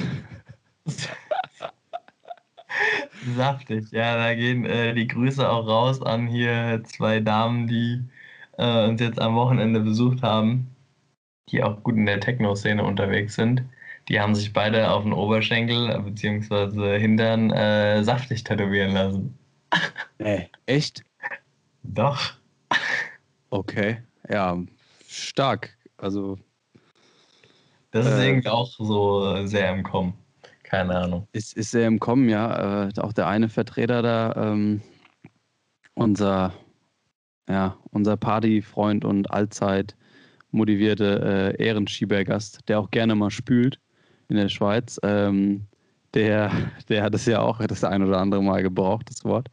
[3.36, 8.04] saftig, ja, da gehen äh, die Grüße auch raus an hier zwei Damen, die
[8.60, 10.76] äh, uns jetzt am Wochenende besucht haben,
[11.50, 13.64] die auch gut in der Techno-Szene unterwegs sind.
[14.10, 17.00] Die haben sich beide auf den Oberschenkel äh, bzw.
[17.00, 19.38] Hintern äh, saftig tätowieren lassen.
[20.20, 21.04] Nee, echt?
[21.84, 22.34] Doch.
[23.52, 24.04] Okay.
[24.30, 24.58] Ja,
[25.08, 25.78] stark.
[25.98, 26.38] Also
[27.92, 30.14] Das ist Äh, irgendwie auch so sehr im Kommen.
[30.64, 31.28] Keine Ahnung.
[31.34, 32.88] ist, ist sehr im Kommen, ja.
[32.90, 34.82] Äh, auch der eine Vertreter da, ähm,
[35.96, 36.54] unser,
[37.50, 39.96] ja, unser Partyfreund und allzeit
[40.52, 43.80] motivierte äh, Ehrenschiebergast, der auch gerne mal spült
[44.30, 45.66] in der Schweiz, ähm,
[46.14, 46.52] der,
[46.88, 49.50] der hat es ja auch das ein oder andere Mal gebraucht, das Wort.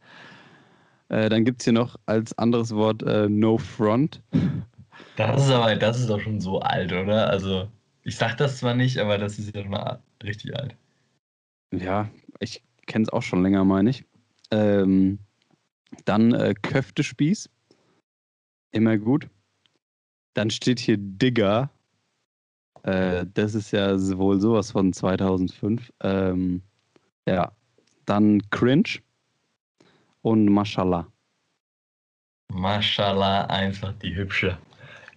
[1.09, 4.21] Äh, dann gibt es hier noch als anderes Wort äh, No Front.
[5.15, 7.29] Das ist aber, das ist doch schon so alt, oder?
[7.29, 7.67] Also,
[8.03, 10.75] ich sag das zwar nicht, aber das ist ja schon mal richtig alt.
[11.71, 14.05] Ja, ich kenne es auch schon länger, meine ich.
[14.51, 15.19] Ähm,
[16.05, 17.49] dann äh, Köftespieß.
[18.71, 19.29] Immer gut.
[20.33, 21.69] Dann steht hier Digger.
[22.83, 25.91] Äh, das ist ja wohl sowas von 2005.
[26.01, 26.61] Ähm,
[27.27, 27.51] ja.
[28.05, 28.99] Dann Cringe.
[30.21, 31.07] Und Mashallah.
[32.53, 34.57] Mashallah, einfach die Hübsche.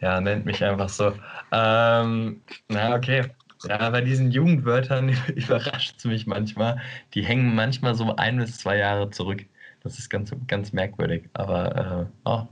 [0.01, 1.13] Ja, nennt mich einfach so.
[1.53, 3.27] Ähm, na, okay.
[3.69, 6.81] Ja, bei diesen Jugendwörtern überrascht es mich manchmal.
[7.15, 9.45] Die hängen manchmal so ein bis zwei Jahre zurück.
[9.83, 11.29] Das ist ganz, ganz merkwürdig.
[11.35, 12.47] Aber äh, oh,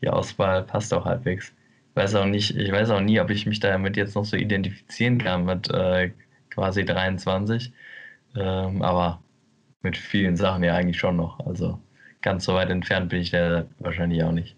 [0.00, 1.52] die Auswahl passt auch halbwegs.
[1.90, 4.36] Ich weiß auch nicht, ich weiß auch nie, ob ich mich damit jetzt noch so
[4.36, 6.12] identifizieren kann mit äh,
[6.50, 7.72] quasi 23.
[8.36, 9.22] Ähm, aber
[9.82, 11.40] mit vielen Sachen ja eigentlich schon noch.
[11.46, 11.80] Also
[12.22, 14.56] ganz so weit entfernt bin ich da wahrscheinlich auch nicht.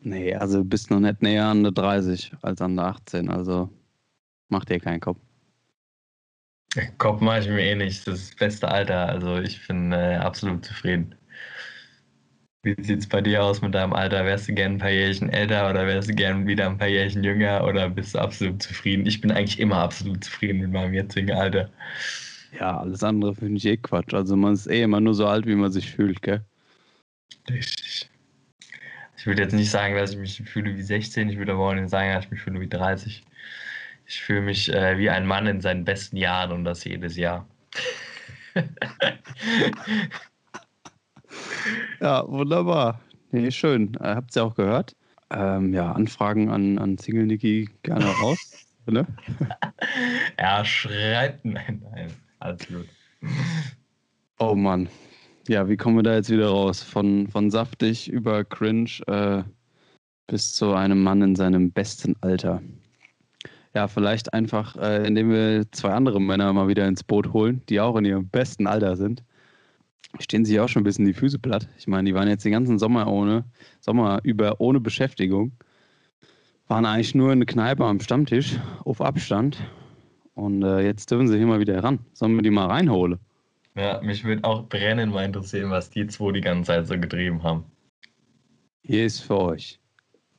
[0.00, 3.28] Nee, also bist noch nicht näher an der 30 als an der 18.
[3.28, 3.68] Also
[4.48, 5.18] mach dir keinen Kopf.
[6.98, 8.06] Kopf mache ich mir eh nicht.
[8.06, 9.08] Das ist das beste Alter.
[9.08, 11.14] Also ich bin äh, absolut zufrieden.
[12.62, 14.24] Wie sieht es bei dir aus mit deinem Alter?
[14.24, 17.22] Wärst du gern ein paar Jährchen älter oder wärst du gern wieder ein paar Jährchen
[17.22, 19.06] jünger oder bist du absolut zufrieden?
[19.06, 21.70] Ich bin eigentlich immer absolut zufrieden mit meinem jetzigen Alter.
[22.58, 24.12] Ja, alles andere finde ich eh Quatsch.
[24.12, 26.44] Also man ist eh immer nur so alt, wie man sich fühlt, gell?
[27.48, 28.10] Richtig.
[29.16, 31.74] Ich würde jetzt nicht sagen, dass ich mich fühle wie 16, ich würde aber auch
[31.74, 33.22] nicht sagen, dass ich mich fühle wie 30.
[34.06, 37.46] Ich fühle mich äh, wie ein Mann in seinen besten Jahren und das jedes Jahr.
[42.00, 43.00] Ja, wunderbar.
[43.30, 43.94] Nee, schön.
[44.00, 44.96] Äh, habt's ja auch gehört.
[45.30, 48.66] Ähm, ja, Anfragen an, an Single Niki gerne raus.
[48.86, 49.06] ne?
[50.36, 52.88] Er schreibt, nein, nein, alles gut.
[54.38, 54.88] Oh Mann.
[55.48, 56.82] Ja, wie kommen wir da jetzt wieder raus?
[56.82, 59.42] Von, von saftig über cringe äh,
[60.26, 62.62] bis zu einem Mann in seinem besten Alter.
[63.74, 67.80] Ja, vielleicht einfach, äh, indem wir zwei andere Männer mal wieder ins Boot holen, die
[67.80, 69.22] auch in ihrem besten Alter sind.
[70.20, 71.68] Stehen sich auch schon ein bisschen die Füße platt.
[71.78, 73.44] Ich meine, die waren jetzt den ganzen Sommer ohne,
[73.80, 75.52] Sommer über ohne Beschäftigung.
[76.66, 79.58] Waren eigentlich nur in der Kneipe am Stammtisch auf Abstand.
[80.34, 81.98] Und äh, jetzt dürfen sie hier mal wieder ran.
[82.12, 83.18] Sollen wir die mal reinholen?
[83.74, 87.42] Ja, mich würde auch brennend mal interessieren, was die zwei die ganze Zeit so getrieben
[87.42, 87.64] haben.
[88.82, 89.80] Hier ist für euch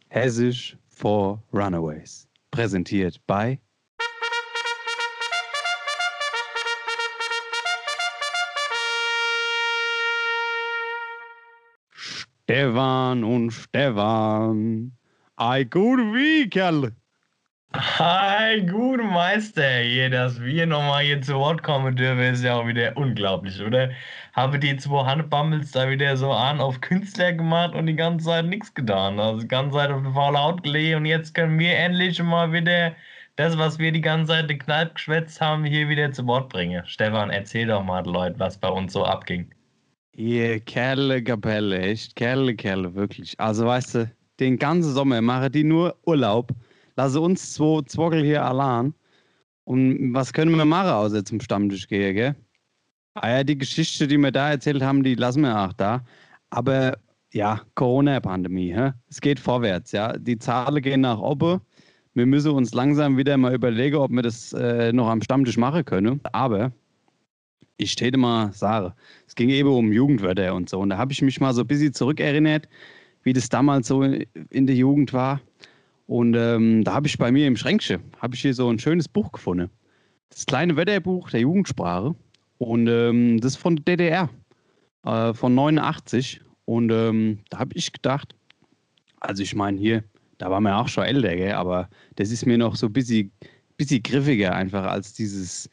[0.09, 2.27] Hessisch for Runaways.
[2.51, 3.59] Präsentiert bei
[12.49, 14.91] Stefan und Stefan.
[15.35, 16.95] Ei, gut wie, Kerl.
[17.75, 22.65] Hi, gute Meister, hier, dass wir nochmal hier zu Wort kommen dürfen, ist ja auch
[22.65, 23.91] wieder unglaublich, oder?
[24.33, 28.45] Habe die zwei Hannebammels da wieder so an auf Künstler gemacht und die ganze Zeit
[28.45, 29.19] nichts getan.
[29.19, 32.51] Also die ganze Zeit auf die faule Haut gelegt und jetzt können wir endlich mal
[32.51, 32.95] wieder
[33.35, 36.83] das, was wir die ganze Zeit in Kneipe geschwätzt haben, hier wieder zu Wort bringen.
[36.87, 39.51] Stefan, erzähl doch mal, Leute, was bei uns so abging.
[40.19, 43.39] Ihr Kerle Kapelle, echt Kerle, Kerle, wirklich.
[43.39, 44.11] Also weißt du,
[44.41, 46.51] den ganzen Sommer machen die nur Urlaub.
[46.97, 48.93] Lasse uns zwei Zwockel hier allein.
[49.63, 52.35] Und was können wir machen, außer zum Stammtisch gehen, gell?
[53.13, 56.03] Ah ja, die Geschichte, die wir da erzählt haben, die lassen wir auch da.
[56.49, 56.97] Aber
[57.31, 58.75] ja, Corona-Pandemie,
[59.09, 60.17] es geht vorwärts, ja.
[60.17, 61.61] Die Zahlen gehen nach oben.
[62.13, 65.85] Wir müssen uns langsam wieder mal überlegen, ob wir das äh, noch am Stammtisch machen
[65.85, 66.19] können.
[66.33, 66.73] Aber
[67.79, 68.93] ich täte mal sagen,
[69.25, 70.79] es ging eben um Jugendwörter und so.
[70.79, 72.67] Und da habe ich mich mal so ein bisschen zurückerinnert,
[73.23, 75.39] wie das damals so in der Jugend war.
[76.05, 79.07] Und ähm, da habe ich bei mir im Schränkchen, habe ich hier so ein schönes
[79.07, 79.69] Buch gefunden.
[80.29, 82.15] das kleine Wetterbuch der Jugendsprache.
[82.57, 84.29] Und ähm, das ist von der DDR,
[85.05, 86.41] äh, von 89.
[86.65, 88.35] Und ähm, da habe ich gedacht,
[89.21, 90.03] also ich meine hier,
[90.37, 93.31] da war mir auch schon älter, gell, aber das ist mir noch so ein bisschen,
[93.77, 95.69] bisschen griffiger einfach als dieses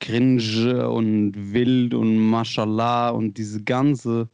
[0.00, 4.28] Cringe und Wild und Mashallah und diese ganze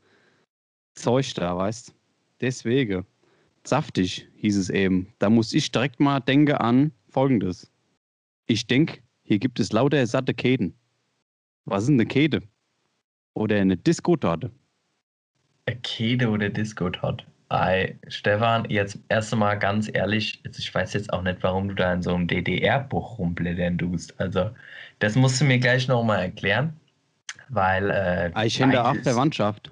[0.94, 1.94] Zeug da, weißt
[2.40, 3.06] Deswegen,
[3.64, 5.12] saftig hieß es eben.
[5.18, 7.70] Da muss ich direkt mal denken an Folgendes.
[8.46, 10.74] Ich denke, hier gibt es lauter satte Käden.
[11.64, 12.42] Was ist eine Käde?
[13.34, 14.50] Oder eine Disco-Torte?
[15.66, 17.26] Eine Käde oder Disco-Torte?
[17.48, 21.92] Ei, Stefan, jetzt erst einmal ganz ehrlich, ich weiß jetzt auch nicht, warum du da
[21.92, 24.18] in so einem DDR-Buch rumblättern tust.
[24.20, 24.50] Also,
[24.98, 26.72] das musst du mir gleich nochmal erklären,
[27.48, 27.90] weil.
[27.90, 29.70] Äh, ich kenne auch Verwandtschaft.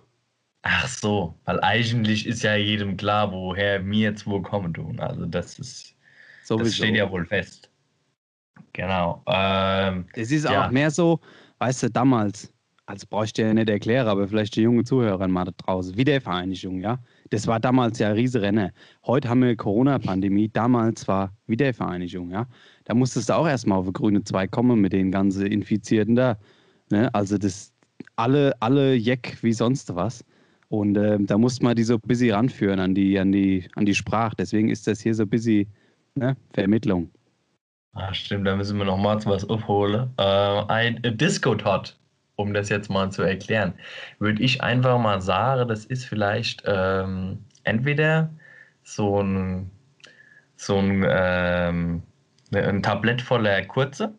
[0.62, 5.00] Ach so, weil eigentlich ist ja jedem klar, woher wir jetzt wo kommen tun.
[5.00, 5.94] Also, das ist.
[6.44, 6.64] Sowieso.
[6.64, 7.70] Das steht ja wohl fest.
[8.72, 9.22] Genau.
[9.26, 10.66] Ähm, es ist ja.
[10.66, 11.20] auch mehr so,
[11.58, 12.52] weißt du, damals,
[12.86, 16.80] also bräuchte ich ja nicht erklären, aber vielleicht die junge Zuhörer mal da draußen, Wiedervereinigung,
[16.80, 16.98] ja.
[17.34, 18.70] Das war damals ja riese Renner.
[19.04, 22.46] Heute haben wir Corona-Pandemie, damals war Wiedervereinigung, ja.
[22.84, 26.38] Da musstest du auch erstmal auf grüne 2 kommen mit den ganzen Infizierten da.
[26.92, 27.12] Ne?
[27.12, 27.72] Also das,
[28.14, 30.24] alle, alle Jeck wie sonst was.
[30.68, 33.84] Und äh, da musste man die so ein bisschen ranführen an die, an die, an
[33.84, 34.36] die Sprache.
[34.38, 35.66] Deswegen ist das hier so ein bisschen
[36.14, 36.36] ne?
[36.52, 37.10] Vermittlung.
[37.94, 40.08] Ah, stimmt, da müssen wir noch mal was aufholen.
[40.18, 41.98] Äh, ein Disco-Tot,
[42.36, 43.74] um das jetzt mal zu erklären,
[44.18, 48.30] würde ich einfach mal sagen, das ist vielleicht ähm, entweder
[48.82, 49.70] so ein,
[50.56, 52.02] so ein, ähm,
[52.52, 54.14] ein Tablett voller Kurze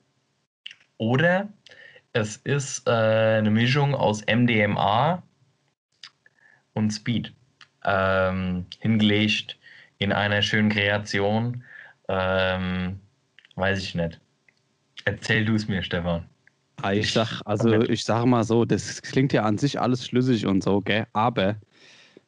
[0.98, 1.50] oder
[2.14, 5.22] es ist äh, eine Mischung aus MDMA
[6.74, 7.34] und Speed
[7.84, 9.58] ähm, hingelegt
[9.98, 11.64] in einer schönen Kreation.
[12.08, 13.00] Ähm,
[13.56, 14.20] Weiß ich nicht.
[15.06, 16.26] Erzähl du es mir, Stefan.
[16.82, 20.46] Ah, ich sag, also ich sage mal so, das klingt ja an sich alles schlüssig
[20.46, 21.08] und so, gell?
[21.14, 21.56] Aber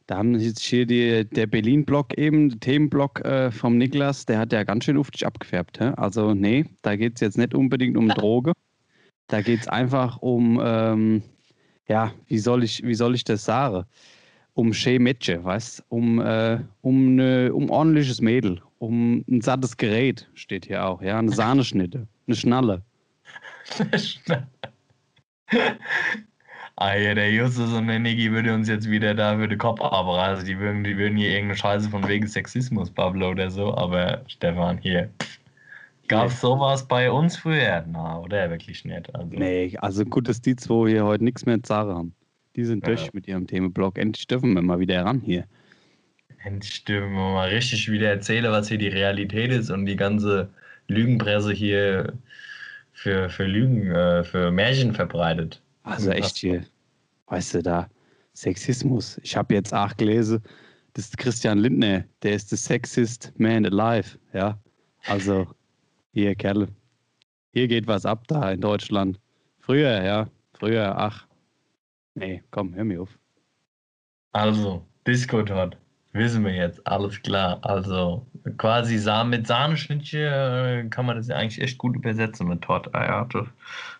[0.08, 4.54] da haben jetzt hier die, der Berlin-Block eben, der Themenblock äh, vom Niklas, der hat
[4.54, 5.82] ja ganz schön uftig abgefärbt.
[5.82, 5.92] Hä?
[5.98, 8.54] Also, nee, da geht es jetzt nicht unbedingt um Droge.
[9.28, 11.24] Da geht es einfach um, ähm,
[11.90, 13.86] ja, wie soll ich, wie soll ich das sagen?
[14.54, 20.68] Um Schemetsche, weißt um, äh, um, ne, um ordentliches Mädel, um ein sattes Gerät, steht
[20.68, 22.82] hier auch, ja, eine Sahneschnitte, eine Schnalle.
[26.76, 29.82] ah ja, der Justus und der Niki würde uns jetzt wieder da für den Kopf
[29.82, 33.76] aber also die würden, die würden hier irgendeine Scheiße von wegen Sexismus, Pablo oder so,
[33.76, 35.10] aber Stefan, hier.
[36.08, 37.84] Gab es sowas bei uns früher?
[37.92, 39.14] Na, oder wirklich nicht.
[39.14, 39.30] Also.
[39.30, 42.16] Nee, also gut, dass die zwei hier heute nichts mehr zu sagen haben.
[42.56, 42.94] Die sind ja.
[42.94, 43.98] durch mit ihrem Themenblock.
[43.98, 45.46] Endlich dürfen wir mal wieder ran hier.
[46.44, 50.50] Endlich dürfen wir mal richtig wieder erzählen, was hier die Realität ist und die ganze
[50.88, 52.14] Lügenpresse hier
[52.98, 55.62] für, für Lügen, äh, für Märchen verbreitet.
[55.84, 56.66] Also echt hier,
[57.28, 57.90] weißt du, da
[58.34, 59.20] Sexismus.
[59.22, 60.42] Ich habe jetzt auch gelesen,
[60.94, 64.60] das ist Christian Lindner, der ist der Sexist Man Alive, ja.
[65.06, 65.48] Also,
[66.12, 66.70] hier, Kerle,
[67.54, 69.20] hier geht was ab da in Deutschland.
[69.60, 71.28] Früher, ja, früher, ach,
[72.16, 73.20] nee, komm, hör mir auf.
[74.32, 75.78] Also, Disco dort.
[76.18, 77.60] Wissen wir jetzt, alles klar.
[77.62, 78.26] Also
[78.58, 78.96] quasi
[79.26, 83.28] mit Sahneschnittchen äh, kann man das ja eigentlich echt gut übersetzen mit Torteier.
[83.32, 83.48] Das,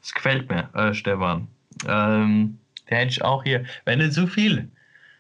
[0.02, 1.48] das gefällt mir, äh, Stefan.
[1.88, 2.58] Ähm,
[2.90, 4.68] der hätte ich auch hier, wenn du zu viel,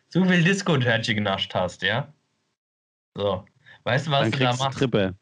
[0.09, 2.11] zu viel Disco-Törtchen genascht hast, ja?
[3.13, 3.45] So.
[3.83, 4.79] Weißt du, was Dann du da machst?
[4.79, 5.15] Trippe.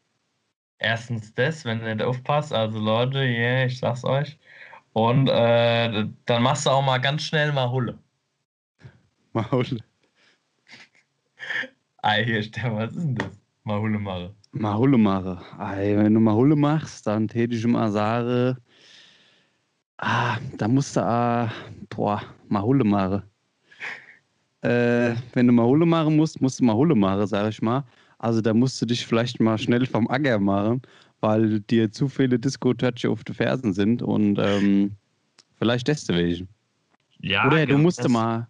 [0.78, 4.38] Erstens das, wenn du nicht aufpasst, also Leute, yeah, ich sag's euch.
[4.92, 7.98] Und äh, dann machst du auch mal ganz schnell mal Hulle.
[9.34, 9.80] Mal Hulle.
[12.06, 13.32] Ei, hier, Stefan, was ist denn das?
[13.64, 14.32] Mahulle mache.
[14.52, 15.40] Mahulle mache.
[15.58, 18.56] Ei, wenn du Mahulle machst, dann täte ich mal sagen,
[19.98, 21.50] ah, da musst du, ah,
[21.90, 23.24] boah, Mahulle mache.
[24.60, 27.82] Äh, wenn du Mahulle machen musst, musst du Mahulle machen, sag ich mal.
[28.18, 30.82] Also da musst du dich vielleicht mal schnell vom Acker machen,
[31.18, 34.92] weil dir zu viele Disco-Touch auf den Fersen sind und ähm,
[35.58, 36.46] vielleicht deswegen.
[37.18, 38.46] Ja, Oder du musst mal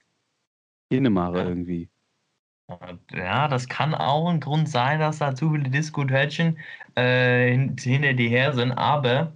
[0.91, 1.49] hinne machen ja.
[1.49, 1.89] irgendwie.
[3.13, 6.59] Ja, das kann auch ein Grund sein, dass da zu viele Disco-Törtchen
[6.97, 9.33] äh, hinter dir her sind, aber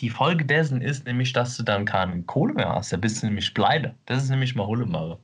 [0.00, 2.92] die Folge dessen ist nämlich, dass du dann keine Kohle mehr hast.
[2.92, 3.96] Da bist du nämlich pleite.
[4.06, 5.18] Das ist nämlich mal Hullemache.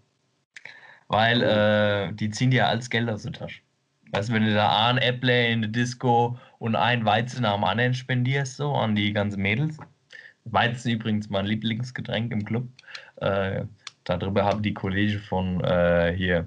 [1.08, 3.62] Weil äh, die ziehen dir alles Geld aus der Tasche.
[4.12, 7.94] Weißt du, wenn du da ein Apple in der Disco und ein Weizen am anderen
[7.94, 9.78] spendierst, so an die ganzen Mädels.
[10.44, 12.68] Weizen übrigens mein Lieblingsgetränk im Club.
[13.16, 13.64] Äh,
[14.04, 16.46] darüber haben die Kollegen von äh, hier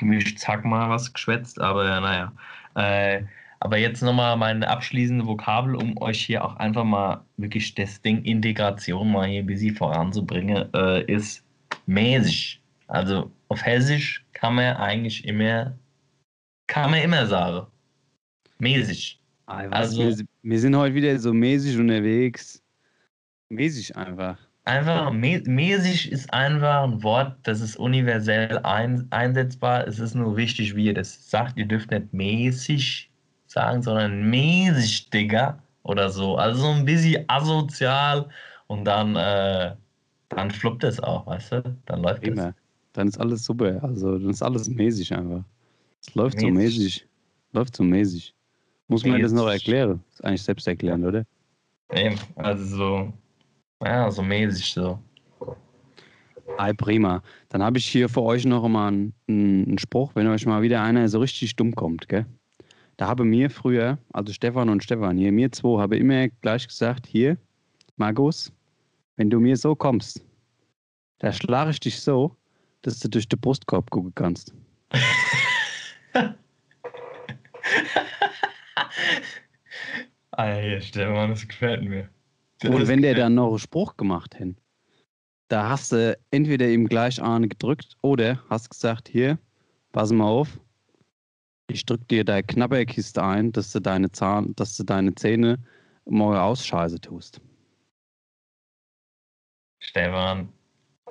[0.00, 2.32] gemischt, sag mal was geschwätzt, aber naja.
[2.74, 3.22] Äh,
[3.62, 8.24] Aber jetzt nochmal meine abschließende Vokabel, um euch hier auch einfach mal wirklich das Ding
[8.24, 11.44] Integration mal hier ein bisschen voranzubringen, äh, ist
[11.86, 12.62] mäßig.
[12.86, 15.76] Also auf Hessisch kann man eigentlich immer,
[16.68, 17.66] kann man immer sagen.
[18.60, 19.20] Mäßig.
[19.44, 22.62] Ah, Also- wir, wir sind heute wieder so mäßig unterwegs.
[23.50, 24.38] Mäßig einfach.
[24.64, 29.86] Einfach, mä mäßig ist einfach ein Wort, das ist universell ein einsetzbar.
[29.86, 31.56] Es ist nur wichtig, wie ihr das sagt.
[31.58, 33.10] Ihr dürft nicht mäßig
[33.46, 35.62] sagen, sondern mäßig, Digga.
[35.82, 36.36] Oder so.
[36.36, 38.28] Also so ein bisschen asozial
[38.66, 39.74] und dann, äh,
[40.28, 41.76] dann fluppt es auch, weißt du?
[41.86, 42.28] Dann läuft es.
[42.28, 42.54] Immer.
[42.92, 43.82] Dann ist alles super.
[43.82, 45.44] Also dann ist alles mäßig einfach.
[46.02, 46.78] Es läuft so Mäßig.
[46.78, 47.08] mäßig.
[47.52, 48.34] Läuft so mäßig.
[48.88, 49.62] Muss man das noch Mäßig.
[49.68, 50.04] erklären?
[50.12, 51.24] Ist eigentlich selbst erklärend, oder?
[51.92, 53.12] Eben, also so,
[53.82, 54.98] ja, so mäßig so.
[56.58, 57.22] Ei, prima.
[57.48, 60.82] Dann habe ich hier für euch noch mal einen, einen Spruch, wenn euch mal wieder
[60.82, 62.26] einer so richtig dumm kommt, gell?
[62.96, 67.06] Da habe mir früher, also Stefan und Stefan hier, mir zwei, habe immer gleich gesagt,
[67.06, 67.38] hier,
[67.96, 68.52] Markus,
[69.16, 70.22] wenn du mir so kommst,
[71.20, 72.36] da schlage ich dich so,
[72.82, 74.52] dass du durch den Brustkorb gucken kannst.
[80.36, 82.10] Ey, Stefan, das gefällt mir.
[82.64, 84.56] Oder wenn der dann noch einen Spruch gemacht hätte,
[85.48, 89.38] da hast du entweder ihm gleich eine gedrückt oder hast gesagt, hier,
[89.92, 90.60] pass mal auf,
[91.68, 95.58] ich drück dir deine Knabberkiste ein, dass du deine Zahn, dass du deine Zähne
[96.04, 97.40] morgen ausscheiße tust.
[99.80, 100.52] Stefan,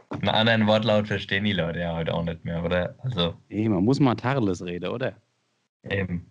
[0.10, 2.96] einen anderen Wortlaut verstehen die Leute ja heute auch nicht mehr, oder?
[3.00, 5.16] Also, Ey, man muss mal Tarles reden, oder?
[5.84, 6.26] eben.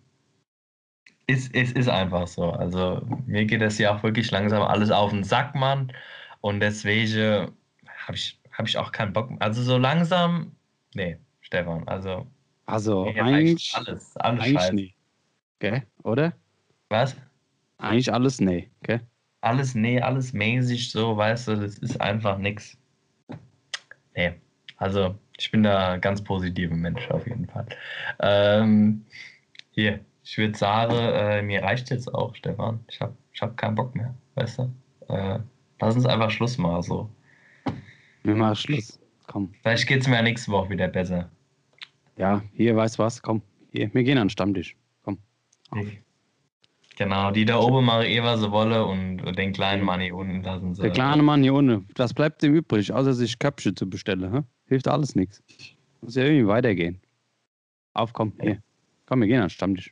[1.29, 2.51] Es, es ist einfach so.
[2.51, 5.93] Also, mir geht das ja auch wirklich langsam alles auf den Sack, Mann.
[6.41, 7.51] Und deswegen
[8.07, 9.41] habe ich, hab ich auch keinen Bock mehr.
[9.41, 10.55] Also, so langsam,
[10.95, 12.25] nee, Stefan, also,
[12.65, 14.75] Also eigentlich, alles, alles eigentlich scheiße.
[14.75, 14.95] nee.
[15.59, 15.83] Gell?
[16.03, 16.33] Oder?
[16.89, 17.15] Was?
[17.77, 19.01] Eigentlich alles nee, gell?
[19.41, 22.77] Alles, nee, alles mäßig so, weißt du, das ist einfach nix.
[24.15, 24.33] Nee,
[24.77, 27.65] also ich bin da ganz positiver Mensch auf jeden Fall.
[28.19, 29.05] Ähm,
[29.71, 29.99] hier,
[30.29, 32.79] ich würde sagen, äh, mir reicht jetzt auch, Stefan.
[32.87, 34.71] Ich habe ich hab keinen Bock mehr, weißt du?
[35.07, 35.39] Äh,
[35.79, 37.09] lass uns einfach Schluss machen, so.
[38.21, 38.99] Wir machen Schluss.
[39.25, 39.51] Komm.
[39.63, 41.31] Vielleicht geht es mir ja nächste Woche wieder besser.
[42.17, 43.19] Ja, hier, weißt was?
[43.19, 43.41] Komm.
[43.71, 44.75] Hier, wir gehen an den Stammtisch.
[45.03, 45.17] Komm.
[45.71, 45.87] Auf.
[46.95, 48.83] Genau, die da oben machen eh, was sie wollen
[49.23, 50.83] und den kleinen Mann hier unten lassen sie.
[50.83, 54.31] Der kleine Mann hier unten, was bleibt ihm übrig, außer sich Köpfe zu bestellen?
[54.31, 54.41] Hä?
[54.67, 55.41] Hilft alles nichts.
[56.01, 57.01] Muss ja irgendwie weitergehen.
[57.93, 58.61] Auf, komm, hier.
[59.07, 59.91] Komm, wir gehen an den Stammtisch.